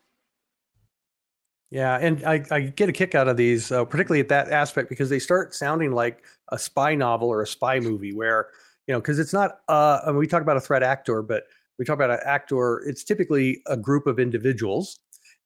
Yeah, 1.74 1.98
and 2.00 2.24
I, 2.24 2.44
I 2.52 2.60
get 2.60 2.88
a 2.88 2.92
kick 2.92 3.16
out 3.16 3.26
of 3.26 3.36
these, 3.36 3.72
uh, 3.72 3.84
particularly 3.84 4.20
at 4.20 4.28
that 4.28 4.48
aspect, 4.52 4.88
because 4.88 5.10
they 5.10 5.18
start 5.18 5.56
sounding 5.56 5.90
like 5.90 6.22
a 6.52 6.58
spy 6.58 6.94
novel 6.94 7.28
or 7.28 7.42
a 7.42 7.46
spy 7.48 7.80
movie, 7.80 8.14
where 8.14 8.46
you 8.86 8.94
know, 8.94 9.00
because 9.00 9.18
it's 9.18 9.32
not. 9.32 9.58
Uh, 9.68 9.98
I 10.04 10.10
mean, 10.10 10.18
we 10.18 10.28
talk 10.28 10.40
about 10.40 10.56
a 10.56 10.60
threat 10.60 10.84
actor, 10.84 11.20
but 11.20 11.42
we 11.76 11.84
talk 11.84 11.94
about 11.94 12.10
an 12.10 12.20
actor. 12.24 12.78
It's 12.86 13.02
typically 13.02 13.60
a 13.66 13.76
group 13.76 14.06
of 14.06 14.20
individuals 14.20 15.00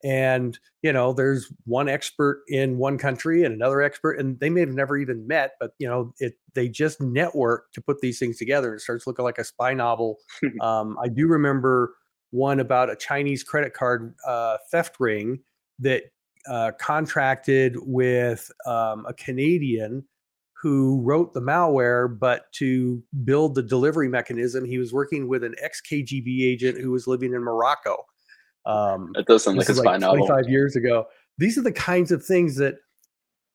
and 0.05 0.59
you 0.83 0.93
know 0.93 1.13
there's 1.13 1.53
one 1.65 1.89
expert 1.89 2.45
in 2.47 2.79
one 2.79 2.99
country 2.99 3.43
and 3.43 3.53
another 3.53 3.83
expert 3.83 4.13
and 4.13 4.39
they 4.39 4.49
may 4.49 4.61
have 4.61 4.73
never 4.73 4.97
even 4.97 5.27
met 5.27 5.55
but 5.59 5.73
you 5.81 5.89
know 5.89 6.15
it 6.21 6.39
they 6.55 6.69
just 6.69 7.01
network 7.01 7.73
to 7.73 7.81
put 7.81 8.01
these 8.01 8.17
things 8.17 8.39
together 8.39 8.77
it 8.77 8.81
starts 8.81 9.09
looking 9.09 9.25
like 9.25 9.39
a 9.39 9.45
spy 9.45 9.75
novel 9.75 10.19
um, 10.61 10.97
i 11.03 11.09
do 11.09 11.27
remember 11.27 11.97
one 12.31 12.61
about 12.61 12.89
a 12.89 12.95
chinese 12.95 13.43
credit 13.43 13.75
card 13.75 14.15
uh, 14.25 14.57
theft 14.71 14.95
ring 15.01 15.41
that 15.81 16.05
uh, 16.49 16.73
contracted 16.81 17.77
with 17.81 18.51
um, 18.67 19.07
a 19.07 19.15
canadian 19.15 20.05
who 20.61 21.01
wrote 21.03 21.35
the 21.35 21.41
malware 21.41 22.19
but 22.19 22.53
to 22.53 23.03
build 23.25 23.55
the 23.55 23.63
delivery 23.63 24.09
mechanism 24.09 24.65
he 24.65 24.79
was 24.79 24.93
working 24.93 25.29
with 25.29 25.45
an 25.45 25.55
ex-kgb 25.63 26.43
agent 26.43 26.79
who 26.79 26.91
was 26.91 27.07
living 27.07 27.33
in 27.33 27.43
morocco 27.43 27.97
um, 28.69 29.13
it 29.17 29.27
does 29.27 29.45
sound 29.45 29.57
like 29.57 29.69
a 29.69 29.75
spy 29.75 29.93
like 29.93 30.01
novel. 30.01 30.27
25 30.27 30.51
years 30.51 30.77
ago. 30.77 31.07
These 31.39 31.57
are 31.57 31.63
the 31.63 31.73
kinds 31.73 32.13
of 32.13 32.25
things 32.25 32.57
that 32.57 32.77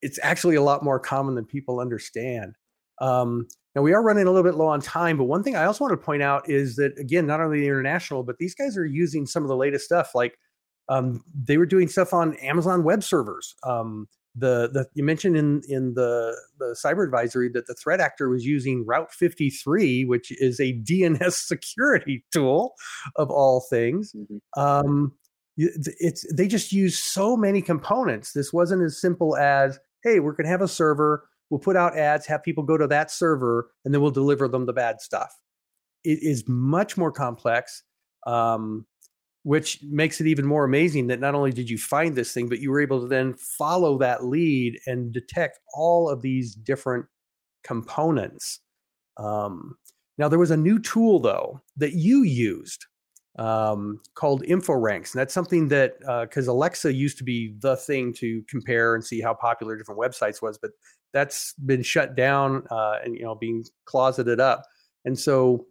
it's 0.02 0.20
actually 0.24 0.56
a 0.56 0.62
lot 0.62 0.84
more 0.84 1.00
common 1.00 1.36
than 1.36 1.46
people 1.46 1.80
understand. 1.80 2.56
Um, 3.00 3.48
now 3.76 3.84
we 3.84 3.94
are 3.94 4.04
running 4.04 4.28
a 4.28 4.32
little 4.32 4.44
bit 4.44 4.58
low 4.58 4.68
on 4.68 4.82
time, 4.82 5.18
but 5.18 5.26
one 5.26 5.44
thing 5.44 5.56
I 5.56 5.66
also 5.66 5.86
want 5.86 6.00
to 6.00 6.04
point 6.04 6.24
out 6.24 6.50
is 6.50 6.76
that 6.78 6.98
again, 6.98 7.28
not 7.28 7.42
only 7.42 7.60
the 7.60 7.68
international, 7.68 8.24
but 8.24 8.38
these 8.38 8.56
guys 8.56 8.76
are 8.76 8.86
using 8.86 9.26
some 9.26 9.44
of 9.44 9.50
the 9.50 9.56
latest 9.56 9.86
stuff. 9.86 10.12
Like 10.16 10.38
um, 10.90 11.24
they 11.34 11.58
were 11.58 11.66
doing 11.66 11.88
stuff 11.88 12.14
on 12.14 12.36
Amazon 12.38 12.84
web 12.84 13.04
servers. 13.04 13.56
Um, 13.64 14.08
the 14.36 14.70
the 14.74 14.88
you 14.96 15.04
mentioned 15.04 15.38
in 15.38 15.62
in 15.68 15.94
the 15.94 16.36
the 16.58 16.76
cyber 16.84 17.04
advisory 17.04 17.50
that 17.50 17.68
the 17.68 17.76
threat 17.76 18.00
actor 18.00 18.30
was 18.30 18.46
using 18.46 18.86
Route 18.86 19.12
53, 19.12 20.06
which 20.06 20.32
is 20.42 20.60
a 20.60 20.74
DNS 20.74 21.32
security 21.32 22.26
tool 22.32 22.74
of 23.16 23.30
all 23.30 23.62
things. 23.70 24.14
Mm-hmm. 24.14 24.60
Um, 24.60 25.14
it's 25.56 26.26
they 26.34 26.48
just 26.48 26.72
use 26.72 26.98
so 26.98 27.38
many 27.38 27.62
components. 27.62 28.34
This 28.34 28.52
wasn't 28.52 28.82
as 28.82 29.00
simple 29.00 29.38
as 29.38 29.80
hey, 30.04 30.20
we're 30.20 30.34
going 30.34 30.46
to 30.46 30.52
have 30.52 30.62
a 30.62 30.68
server, 30.68 31.30
we'll 31.50 31.60
put 31.60 31.78
out 31.78 31.98
ads, 31.98 32.26
have 32.26 32.44
people 32.44 32.64
go 32.64 32.78
to 32.78 32.88
that 32.88 33.10
server, 33.10 33.70
and 33.86 33.94
then 33.94 34.02
we'll 34.02 34.12
deliver 34.12 34.48
them 34.48 34.66
the 34.66 34.74
bad 34.74 35.00
stuff. 35.02 35.34
It 36.04 36.20
is 36.22 36.44
much 36.48 36.98
more 36.98 37.12
complex. 37.12 37.84
Um, 38.28 38.86
which 39.44 39.80
makes 39.84 40.22
it 40.22 40.28
even 40.28 40.46
more 40.46 40.64
amazing 40.64 41.08
that 41.08 41.20
not 41.20 41.36
only 41.36 41.52
did 41.52 41.70
you 41.70 41.78
find 41.78 42.16
this 42.16 42.34
thing, 42.34 42.50
but 42.50 42.60
you 42.60 42.72
were 42.72 42.82
able 42.82 43.02
to 43.02 43.08
then 43.08 43.34
follow 43.34 43.98
that 43.98 44.26
lead 44.26 44.80
and 44.88 45.12
detect 45.12 45.60
all 45.74 46.10
of 46.10 46.22
these 46.22 46.56
different 46.56 47.06
components. 47.64 48.62
Um, 49.18 49.76
now, 50.18 50.28
there 50.30 50.40
was 50.40 50.52
a 50.52 50.58
new 50.58 50.80
tool, 50.80 51.20
though, 51.20 51.62
that 51.78 51.94
you 51.94 52.24
used 52.24 52.86
um, 53.38 54.00
called 54.16 54.44
InfoRanks. 54.44 55.14
And 55.14 55.20
that's 55.20 55.34
something 55.34 55.68
that, 55.70 56.00
because 56.22 56.48
uh, 56.48 56.52
Alexa 56.52 56.94
used 56.94 57.18
to 57.18 57.24
be 57.24 57.56
the 57.60 57.76
thing 57.76 58.14
to 58.14 58.44
compare 58.48 58.96
and 58.96 59.04
see 59.04 59.22
how 59.22 59.34
popular 59.34 59.76
different 59.76 60.00
websites 60.00 60.42
was, 60.42 60.58
but 60.58 60.72
that's 61.14 61.54
been 61.66 61.84
shut 61.84 62.16
down 62.16 62.64
uh, 62.72 63.00
and, 63.04 63.16
you 63.16 63.24
know, 63.24 63.36
being 63.36 63.64
closeted 63.86 64.40
up. 64.40 64.64
And 65.06 65.18
so 65.18 65.66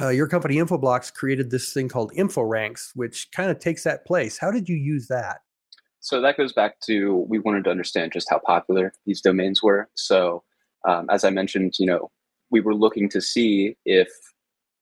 uh, 0.00 0.08
your 0.08 0.26
company 0.26 0.56
Infoblox 0.56 1.12
created 1.12 1.50
this 1.50 1.72
thing 1.72 1.88
called 1.88 2.12
InfoRanks, 2.14 2.90
which 2.94 3.28
kind 3.34 3.50
of 3.50 3.58
takes 3.58 3.84
that 3.84 4.06
place. 4.06 4.38
How 4.38 4.50
did 4.50 4.68
you 4.68 4.76
use 4.76 5.06
that? 5.08 5.40
So 6.00 6.20
that 6.20 6.36
goes 6.36 6.52
back 6.52 6.80
to 6.86 7.24
we 7.28 7.38
wanted 7.38 7.64
to 7.64 7.70
understand 7.70 8.12
just 8.12 8.28
how 8.28 8.40
popular 8.40 8.92
these 9.06 9.20
domains 9.20 9.62
were. 9.62 9.88
So 9.94 10.42
um, 10.88 11.06
as 11.10 11.24
I 11.24 11.30
mentioned, 11.30 11.74
you 11.78 11.86
know, 11.86 12.10
we 12.50 12.60
were 12.60 12.74
looking 12.74 13.08
to 13.10 13.20
see 13.20 13.76
if 13.84 14.08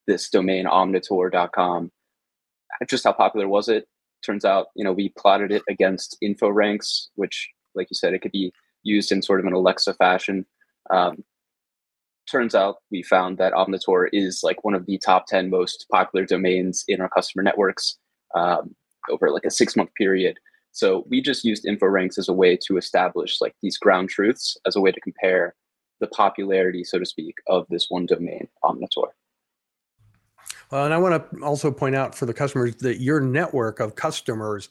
this 0.06 0.28
domain 0.28 0.64
omnatuor.com, 0.64 1.90
just 2.88 3.04
how 3.04 3.12
popular 3.12 3.48
was 3.48 3.68
it? 3.68 3.86
Turns 4.24 4.44
out, 4.44 4.68
you 4.74 4.84
know, 4.84 4.92
we 4.92 5.12
plotted 5.18 5.52
it 5.52 5.62
against 5.68 6.16
InfoRanks, 6.22 7.08
which, 7.14 7.50
like 7.74 7.88
you 7.90 7.94
said, 7.94 8.14
it 8.14 8.20
could 8.22 8.32
be 8.32 8.52
used 8.82 9.12
in 9.12 9.22
sort 9.22 9.40
of 9.40 9.46
an 9.46 9.52
Alexa 9.52 9.94
fashion. 9.94 10.46
Um, 10.90 11.22
turns 12.30 12.54
out 12.54 12.76
we 12.90 13.02
found 13.02 13.38
that 13.38 13.52
Omnatuor 13.52 14.08
is 14.12 14.40
like 14.42 14.64
one 14.64 14.74
of 14.74 14.86
the 14.86 14.98
top 14.98 15.26
10 15.26 15.50
most 15.50 15.86
popular 15.90 16.24
domains 16.24 16.84
in 16.88 17.00
our 17.00 17.08
customer 17.08 17.42
networks 17.42 17.98
um, 18.34 18.74
over 19.10 19.30
like 19.30 19.44
a 19.44 19.50
six 19.50 19.76
month 19.76 19.90
period. 19.94 20.38
So 20.72 21.04
we 21.08 21.20
just 21.20 21.44
used 21.44 21.64
InfoRanks 21.64 22.18
as 22.18 22.28
a 22.28 22.32
way 22.32 22.56
to 22.66 22.76
establish 22.76 23.40
like 23.40 23.54
these 23.60 23.76
ground 23.76 24.08
truths 24.08 24.56
as 24.66 24.76
a 24.76 24.80
way 24.80 24.92
to 24.92 25.00
compare 25.00 25.54
the 26.00 26.06
popularity, 26.08 26.84
so 26.84 26.98
to 26.98 27.04
speak, 27.04 27.34
of 27.48 27.66
this 27.68 27.86
one 27.88 28.06
domain, 28.06 28.48
Omnatuor. 28.64 29.08
Well, 30.70 30.84
and 30.84 30.94
I 30.94 30.98
want 30.98 31.30
to 31.32 31.44
also 31.44 31.70
point 31.70 31.96
out 31.96 32.14
for 32.14 32.26
the 32.26 32.34
customers 32.34 32.76
that 32.76 33.00
your 33.00 33.20
network 33.20 33.80
of 33.80 33.96
customers, 33.96 34.68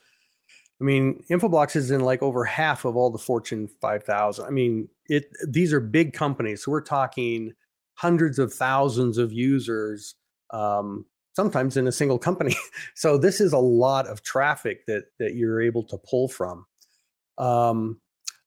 I 0.80 0.86
mean, 0.86 1.24
Infoblox 1.30 1.76
is 1.76 1.92
in 1.92 2.02
like 2.02 2.24
over 2.24 2.46
half 2.46 2.86
of 2.86 2.96
all 2.96 3.10
the 3.10 3.18
Fortune 3.18 3.68
5000. 3.82 4.46
I 4.46 4.50
mean, 4.50 4.88
it 5.10 5.26
these 5.48 5.74
are 5.74 5.80
big 5.80 6.14
companies. 6.14 6.64
So 6.64 6.72
we're 6.72 6.82
talking 6.82 7.54
hundreds 7.96 8.40
of 8.40 8.54
thousands 8.54 9.18
of 9.18 9.34
users, 9.34 10.16
um, 10.52 11.06
sometimes 11.36 11.76
in 11.76 11.88
a 11.88 11.92
single 11.92 12.20
company. 12.20 12.56
so 12.96 13.18
this 13.18 13.42
is 13.42 13.52
a 13.52 13.58
lot 13.58 14.08
of 14.08 14.24
traffic 14.24 14.86
that 14.88 15.06
that 15.20 15.36
you're 15.36 15.62
able 15.62 15.84
to 15.84 15.98
pull 15.98 16.28
from. 16.28 16.66
Um, 17.38 18.00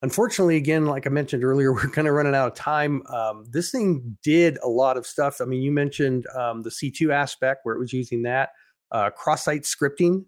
unfortunately, 0.03 0.57
again, 0.57 0.87
like 0.87 1.07
I 1.07 1.11
mentioned 1.11 1.45
earlier, 1.45 1.73
we're 1.75 1.89
kind 1.89 2.09
of 2.09 2.15
running 2.15 2.35
out 2.35 2.49
of 2.49 2.55
time. 2.55 3.07
Um, 3.09 3.45
this 3.51 3.71
thing 3.71 4.17
did 4.23 4.59
a 4.63 4.69
lot 4.69 4.97
of 4.97 5.07
stuff. 5.07 5.41
I 5.41 5.45
mean, 5.45 5.63
you 5.63 5.73
mentioned 5.73 6.27
um, 6.35 6.63
the 6.63 6.71
C2 6.71 7.13
aspect 7.13 7.61
where 7.65 7.75
it 7.75 7.79
was 7.79 7.93
using 7.93 8.23
that 8.23 8.51
uh, 8.93 9.11
cross-site 9.11 9.63
scripting 9.63 10.25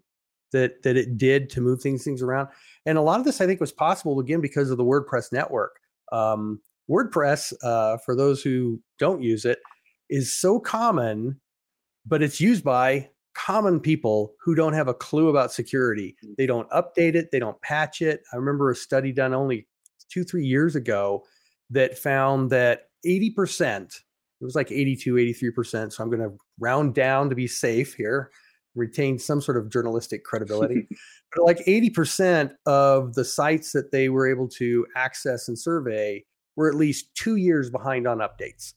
that 0.51 0.83
that 0.83 0.95
it 0.97 1.17
did 1.17 1.49
to 1.49 1.61
move 1.61 1.81
things 1.81 2.03
things 2.03 2.21
around, 2.21 2.49
and 2.85 2.97
a 2.97 3.01
lot 3.01 3.19
of 3.19 3.25
this 3.25 3.41
I 3.41 3.45
think 3.45 3.59
was 3.59 3.71
possible 3.71 4.19
again 4.19 4.41
because 4.41 4.69
of 4.69 4.77
the 4.77 4.83
WordPress 4.83 5.31
network. 5.31 5.79
Um, 6.11 6.61
WordPress, 6.89 7.53
uh, 7.63 7.97
for 7.97 8.15
those 8.15 8.41
who 8.41 8.81
don't 8.99 9.21
use 9.21 9.45
it, 9.45 9.59
is 10.09 10.33
so 10.33 10.59
common, 10.59 11.39
but 12.05 12.21
it's 12.21 12.39
used 12.39 12.63
by 12.63 13.09
common 13.33 13.79
people 13.79 14.33
who 14.39 14.55
don't 14.55 14.73
have 14.73 14.87
a 14.87 14.93
clue 14.93 15.29
about 15.29 15.51
security. 15.51 16.15
Mm. 16.25 16.35
They 16.37 16.45
don't 16.45 16.69
update 16.69 17.15
it, 17.15 17.31
they 17.31 17.39
don't 17.39 17.61
patch 17.61 18.01
it. 18.01 18.21
I 18.33 18.37
remember 18.37 18.71
a 18.71 18.75
study 18.75 19.11
done 19.11 19.33
only 19.33 19.67
two, 20.09 20.23
three 20.23 20.45
years 20.45 20.75
ago 20.75 21.23
that 21.69 21.97
found 21.97 22.49
that 22.51 22.89
80%, 23.05 23.83
it 23.83 24.01
was 24.41 24.55
like 24.55 24.71
82, 24.71 25.15
83%. 25.15 25.91
So 25.91 26.03
I'm 26.03 26.09
going 26.09 26.21
to 26.21 26.37
round 26.59 26.93
down 26.93 27.29
to 27.29 27.35
be 27.35 27.47
safe 27.47 27.93
here, 27.95 28.31
retain 28.75 29.17
some 29.17 29.41
sort 29.41 29.57
of 29.57 29.69
journalistic 29.69 30.23
credibility. 30.23 30.87
but 31.35 31.45
like 31.45 31.59
80% 31.65 32.51
of 32.65 33.13
the 33.15 33.25
sites 33.25 33.71
that 33.71 33.91
they 33.91 34.09
were 34.09 34.27
able 34.29 34.47
to 34.49 34.85
access 34.95 35.47
and 35.47 35.57
survey 35.57 36.23
were 36.55 36.69
at 36.69 36.75
least 36.75 37.13
two 37.15 37.35
years 37.35 37.69
behind 37.69 38.07
on 38.07 38.19
updates. 38.19 38.73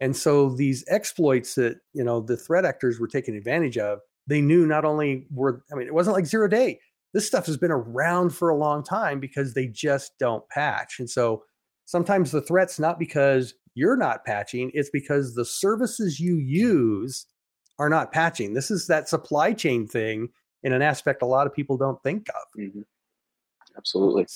And 0.00 0.16
so 0.16 0.50
these 0.50 0.84
exploits 0.88 1.54
that 1.54 1.78
you 1.94 2.04
know 2.04 2.20
the 2.20 2.36
threat 2.36 2.64
actors 2.64 3.00
were 3.00 3.08
taking 3.08 3.34
advantage 3.34 3.78
of, 3.78 4.00
they 4.26 4.40
knew 4.40 4.66
not 4.66 4.84
only 4.84 5.26
were 5.30 5.62
I 5.72 5.76
mean 5.76 5.86
it 5.86 5.94
wasn't 5.94 6.16
like 6.16 6.26
zero 6.26 6.48
day. 6.48 6.80
This 7.14 7.26
stuff 7.26 7.46
has 7.46 7.56
been 7.56 7.70
around 7.70 8.30
for 8.30 8.50
a 8.50 8.56
long 8.56 8.84
time 8.84 9.20
because 9.20 9.54
they 9.54 9.68
just 9.68 10.12
don't 10.18 10.46
patch. 10.50 10.98
And 10.98 11.08
so 11.08 11.44
sometimes 11.86 12.30
the 12.30 12.42
threat's 12.42 12.78
not 12.78 12.98
because 12.98 13.54
you're 13.74 13.96
not 13.96 14.24
patching, 14.24 14.70
it's 14.74 14.90
because 14.90 15.34
the 15.34 15.44
services 15.44 16.20
you 16.20 16.36
use 16.36 17.26
are 17.78 17.88
not 17.88 18.12
patching. 18.12 18.54
This 18.54 18.70
is 18.70 18.86
that 18.86 19.08
supply 19.08 19.52
chain 19.52 19.86
thing 19.86 20.28
in 20.62 20.72
an 20.72 20.82
aspect 20.82 21.22
a 21.22 21.26
lot 21.26 21.46
of 21.46 21.54
people 21.54 21.76
don't 21.76 22.02
think 22.02 22.28
of. 22.28 22.60
Mm-hmm. 22.60 22.80
Absolutely. 23.76 24.26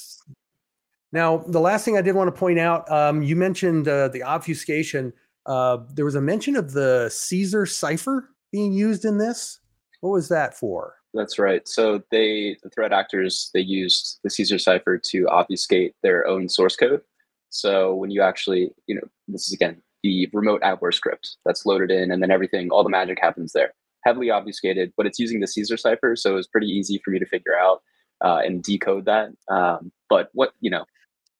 Now, 1.13 1.39
the 1.39 1.61
last 1.61 1.85
thing 1.85 1.97
I 1.97 2.03
did 2.03 2.15
want 2.15 2.33
to 2.33 2.39
point 2.39 2.59
out, 2.59 2.91
um, 2.91 3.23
you 3.23 3.35
mentioned 3.35 3.89
uh, 3.89 4.09
the 4.09 4.23
obfuscation. 4.23 5.13
Uh, 5.47 5.79
there 5.95 6.05
was 6.05 6.15
a 6.15 6.21
mention 6.21 6.55
of 6.55 6.73
the 6.73 7.09
Caesar 7.11 7.67
cipher 7.67 8.31
being 8.53 8.73
used 8.73 9.05
in 9.05 9.19
this. 9.19 9.61
What 10.01 10.11
was 10.11 10.29
that 10.29 10.57
for? 10.57 10.95
That's 11.13 11.39
right. 11.39 11.67
So 11.67 12.03
they, 12.11 12.57
the 12.63 12.71
threat 12.71 12.93
actors, 12.93 13.51
they 13.53 13.61
used 13.61 14.21
the 14.23 14.31
Caesar 14.31 14.59
cipher 14.59 14.99
to 14.99 15.29
obfuscate 15.29 15.95
their 16.03 16.27
own 16.27 16.49
source 16.49 16.77
code. 16.77 17.01
So 17.49 17.95
when 17.95 18.11
you 18.11 18.23
actually, 18.23 18.71
you 18.87 18.95
know, 18.95 19.09
this 19.27 19.49
is 19.49 19.53
again 19.53 19.83
the 20.03 20.29
remote 20.33 20.63
adware 20.63 20.95
script 20.95 21.37
that's 21.45 21.67
loaded 21.67 21.91
in, 21.91 22.11
and 22.11 22.23
then 22.23 22.31
everything, 22.31 22.71
all 22.71 22.83
the 22.83 22.91
magic 22.91 23.19
happens 23.21 23.53
there. 23.53 23.73
Heavily 24.05 24.31
obfuscated, 24.31 24.93
but 24.97 25.07
it's 25.07 25.19
using 25.19 25.41
the 25.41 25.47
Caesar 25.47 25.77
cipher, 25.77 26.17
so 26.17 26.37
it's 26.37 26.49
pretty 26.49 26.69
easy 26.69 27.01
for 27.05 27.11
me 27.11 27.19
to 27.19 27.27
figure 27.27 27.59
out 27.59 27.83
uh, 28.25 28.41
and 28.45 28.63
decode 28.63 29.05
that. 29.07 29.31
Um, 29.49 29.93
but 30.09 30.31
what 30.33 30.53
you 30.61 30.71
know, 30.71 30.85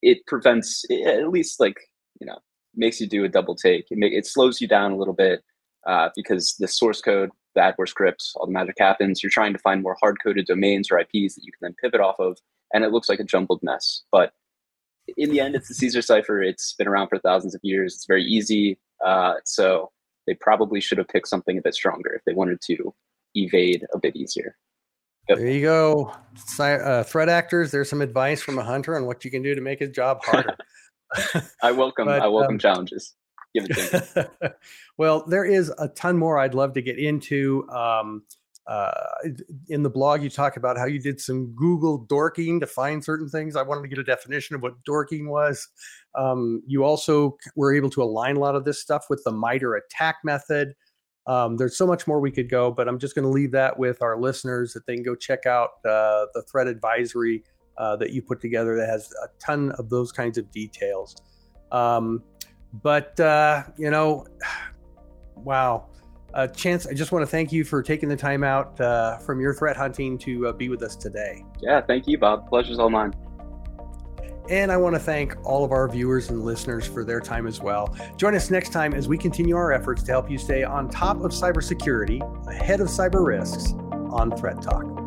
it 0.03 0.27
prevents 0.27 0.85
at 0.91 1.31
least 1.31 1.61
like 1.61 1.79
you 2.21 2.27
know 2.27 2.39
makes 2.75 3.01
you 3.01 3.07
do 3.07 3.25
a 3.25 3.29
double 3.29 3.55
take. 3.55 3.87
It, 3.91 3.99
it 4.13 4.27
slows 4.27 4.61
you 4.61 4.69
down 4.69 4.93
a 4.93 4.97
little 4.97 5.15
bit 5.15 5.43
uh, 5.87 6.11
because 6.15 6.55
the 6.59 6.69
source 6.69 7.01
code, 7.01 7.31
the 7.55 7.61
adware 7.61 7.89
scripts, 7.89 8.33
all 8.37 8.47
the 8.47 8.53
magic 8.53 8.77
happens. 8.79 9.23
You're 9.23 9.31
trying 9.31 9.53
to 9.53 9.59
find 9.59 9.83
more 9.83 9.97
hard 10.01 10.17
coded 10.23 10.47
domains 10.47 10.91
or 10.91 10.99
IPs 10.99 11.35
that 11.35 11.45
you 11.45 11.53
can 11.53 11.61
then 11.63 11.77
pivot 11.83 12.01
off 12.01 12.17
of, 12.19 12.39
and 12.75 12.85
it 12.85 12.93
looks 12.93 13.09
like 13.09 13.21
a 13.21 13.25
jumbled 13.25 13.61
mess. 13.63 14.03
But 14.13 14.33
in 15.17 15.31
the 15.31 15.41
end, 15.41 15.55
it's 15.55 15.69
the 15.69 15.75
Caesar 15.75 16.03
cipher. 16.03 16.43
It's 16.43 16.75
been 16.75 16.89
around 16.89 17.09
for 17.09 17.19
thousands 17.19 17.55
of 17.55 17.61
years. 17.63 17.95
It's 17.95 18.07
very 18.07 18.25
easy. 18.25 18.79
Uh, 19.05 19.35
so 19.45 19.91
they 20.27 20.35
probably 20.35 20.81
should 20.81 20.99
have 20.99 21.09
picked 21.09 21.29
something 21.29 21.59
a 21.59 21.63
bit 21.63 21.75
stronger 21.75 22.13
if 22.15 22.23
they 22.25 22.35
wanted 22.35 22.61
to 22.67 22.95
evade 23.35 23.87
a 23.95 23.99
bit 23.99 24.17
easier. 24.17 24.57
Yep. 25.29 25.39
There 25.39 25.49
you 25.49 25.63
go. 25.63 26.15
Uh, 26.59 27.05
threat 27.05 27.29
actors, 27.29 27.71
there's 27.71 27.89
some 27.89 28.01
advice 28.01 28.43
from 28.43 28.59
a 28.59 28.65
hunter 28.65 28.97
on 28.97 29.07
what 29.07 29.25
you 29.25 29.31
can 29.31 29.43
do 29.43 29.55
to 29.55 29.61
make 29.61 29.79
his 29.79 29.91
job 29.91 30.25
harder. 30.25 30.57
I 31.63 31.73
welcome 31.73 32.07
but, 32.07 32.23
I 32.23 32.29
welcome 32.29 32.55
um, 32.55 32.59
challenges. 32.59 33.15
Give 33.55 33.67
it 33.69 33.75
to 34.15 34.31
me. 34.41 34.49
well, 34.99 35.25
there 35.27 35.45
is 35.45 35.73
a 35.79 35.89
ton 35.89 36.17
more 36.17 36.39
I'd 36.39 36.55
love 36.55 36.75
to 36.75 36.83
get 36.83 36.99
into. 36.99 37.69
Um, 37.69 38.23
uh, 38.71 38.93
in 39.69 39.83
the 39.83 39.91
blog, 39.91 40.23
you 40.23 40.31
talk 40.31 40.57
about 40.57 40.79
how 40.79 40.87
you 40.87 41.01
did 41.01 41.21
some 41.21 41.53
Google 41.57 41.99
dorking 41.99 42.61
to 42.61 42.69
find 42.69 43.03
certain 43.05 43.29
things. 43.29 43.57
I 43.57 43.63
wanted 43.63 43.83
to 43.83 43.89
get 43.89 43.99
a 43.99 44.05
definition 44.05 44.55
of 44.55 44.63
what 44.63 44.81
dorking 44.85 45.29
was. 45.29 45.67
Um, 46.15 46.63
you 46.69 46.85
also 46.85 47.37
were 47.57 47.75
able 47.75 47.91
to 47.91 48.03
align 48.03 48.37
a 48.37 48.39
lot 48.39 48.55
of 48.55 48.65
this 48.65 48.81
stuff 48.81 49.07
with 49.11 49.23
the 49.25 49.33
MITRE 49.33 49.75
ATT&CK 49.75 50.15
method. 50.23 50.75
Um, 51.27 51.57
there's 51.57 51.77
so 51.77 51.85
much 51.85 52.07
more 52.07 52.21
we 52.21 52.31
could 52.31 52.49
go, 52.49 52.71
but 52.71 52.87
I'm 52.87 53.01
just 53.01 53.17
going 53.17 53.25
to 53.25 53.29
leave 53.29 53.51
that 53.53 53.77
with 53.77 54.03
our 54.03 54.17
listeners 54.21 54.73
that 54.75 54.87
they 54.87 54.95
can 54.95 55.03
go 55.03 55.17
check 55.17 55.47
out 55.47 55.71
uh, 55.85 56.27
the 56.33 56.45
threat 56.49 56.69
advisory 56.69 57.43
uh, 57.77 57.97
that 57.97 58.13
you 58.13 58.23
put 58.23 58.41
together 58.41 58.77
that 58.77 58.89
has 58.89 59.13
a 59.25 59.29
ton 59.45 59.73
of 59.79 59.91
those 59.91 60.13
kinds 60.13 60.39
of 60.39 60.49
details. 60.53 61.17
Um, 61.73 62.23
but, 62.85 63.19
uh, 63.19 63.65
you 63.77 63.91
know, 63.91 64.29
wow. 65.35 65.89
Uh, 66.33 66.47
Chance, 66.47 66.87
I 66.87 66.95
just 66.95 67.13
want 67.13 67.23
to 67.23 67.27
thank 67.27 67.53
you 67.53 67.65
for 67.65 67.83
taking 67.83 68.09
the 68.09 68.17
time 68.17 68.45
out 68.45 68.81
uh, 68.81 69.19
from 69.19 69.41
your 69.41 69.53
threat 69.55 69.77
hunting 69.77 70.17
to 70.19 70.49
uh, 70.49 70.53
be 70.53 70.69
with 70.69 70.83
us 70.83 70.97
today. 70.97 71.45
Yeah, 71.61 71.81
thank 71.81 72.07
you, 72.07 72.19
Bob. 72.19 72.49
Pleasure's 72.49 72.79
all 72.79 72.91
mine. 72.91 73.15
And 74.49 74.73
I 74.73 74.77
want 74.77 74.97
to 74.97 75.01
thank 75.01 75.37
all 75.45 75.65
of 75.65 75.71
our 75.71 75.89
viewers 75.89 76.31
and 76.31 76.45
listeners 76.45 76.87
for 76.87 77.05
their 77.05 77.21
time 77.21 77.47
as 77.47 77.61
well. 77.61 77.95
Join 78.17 78.35
us 78.35 78.51
next 78.51 78.73
time 78.73 78.95
as 78.95 79.07
we 79.07 79.17
continue 79.17 79.55
our 79.57 79.73
efforts 79.73 80.03
to 80.05 80.13
help 80.13 80.29
you 80.31 80.39
stay 80.39 80.65
on 80.65 80.89
top 80.89 81.19
of 81.19 81.31
cybersecurity, 81.31 82.21
ahead 82.49 82.81
of 82.81 82.89
cyber 82.89 83.25
risks 83.25 83.73
on 84.11 84.37
Threat 84.37 84.61
Talk. 84.61 85.00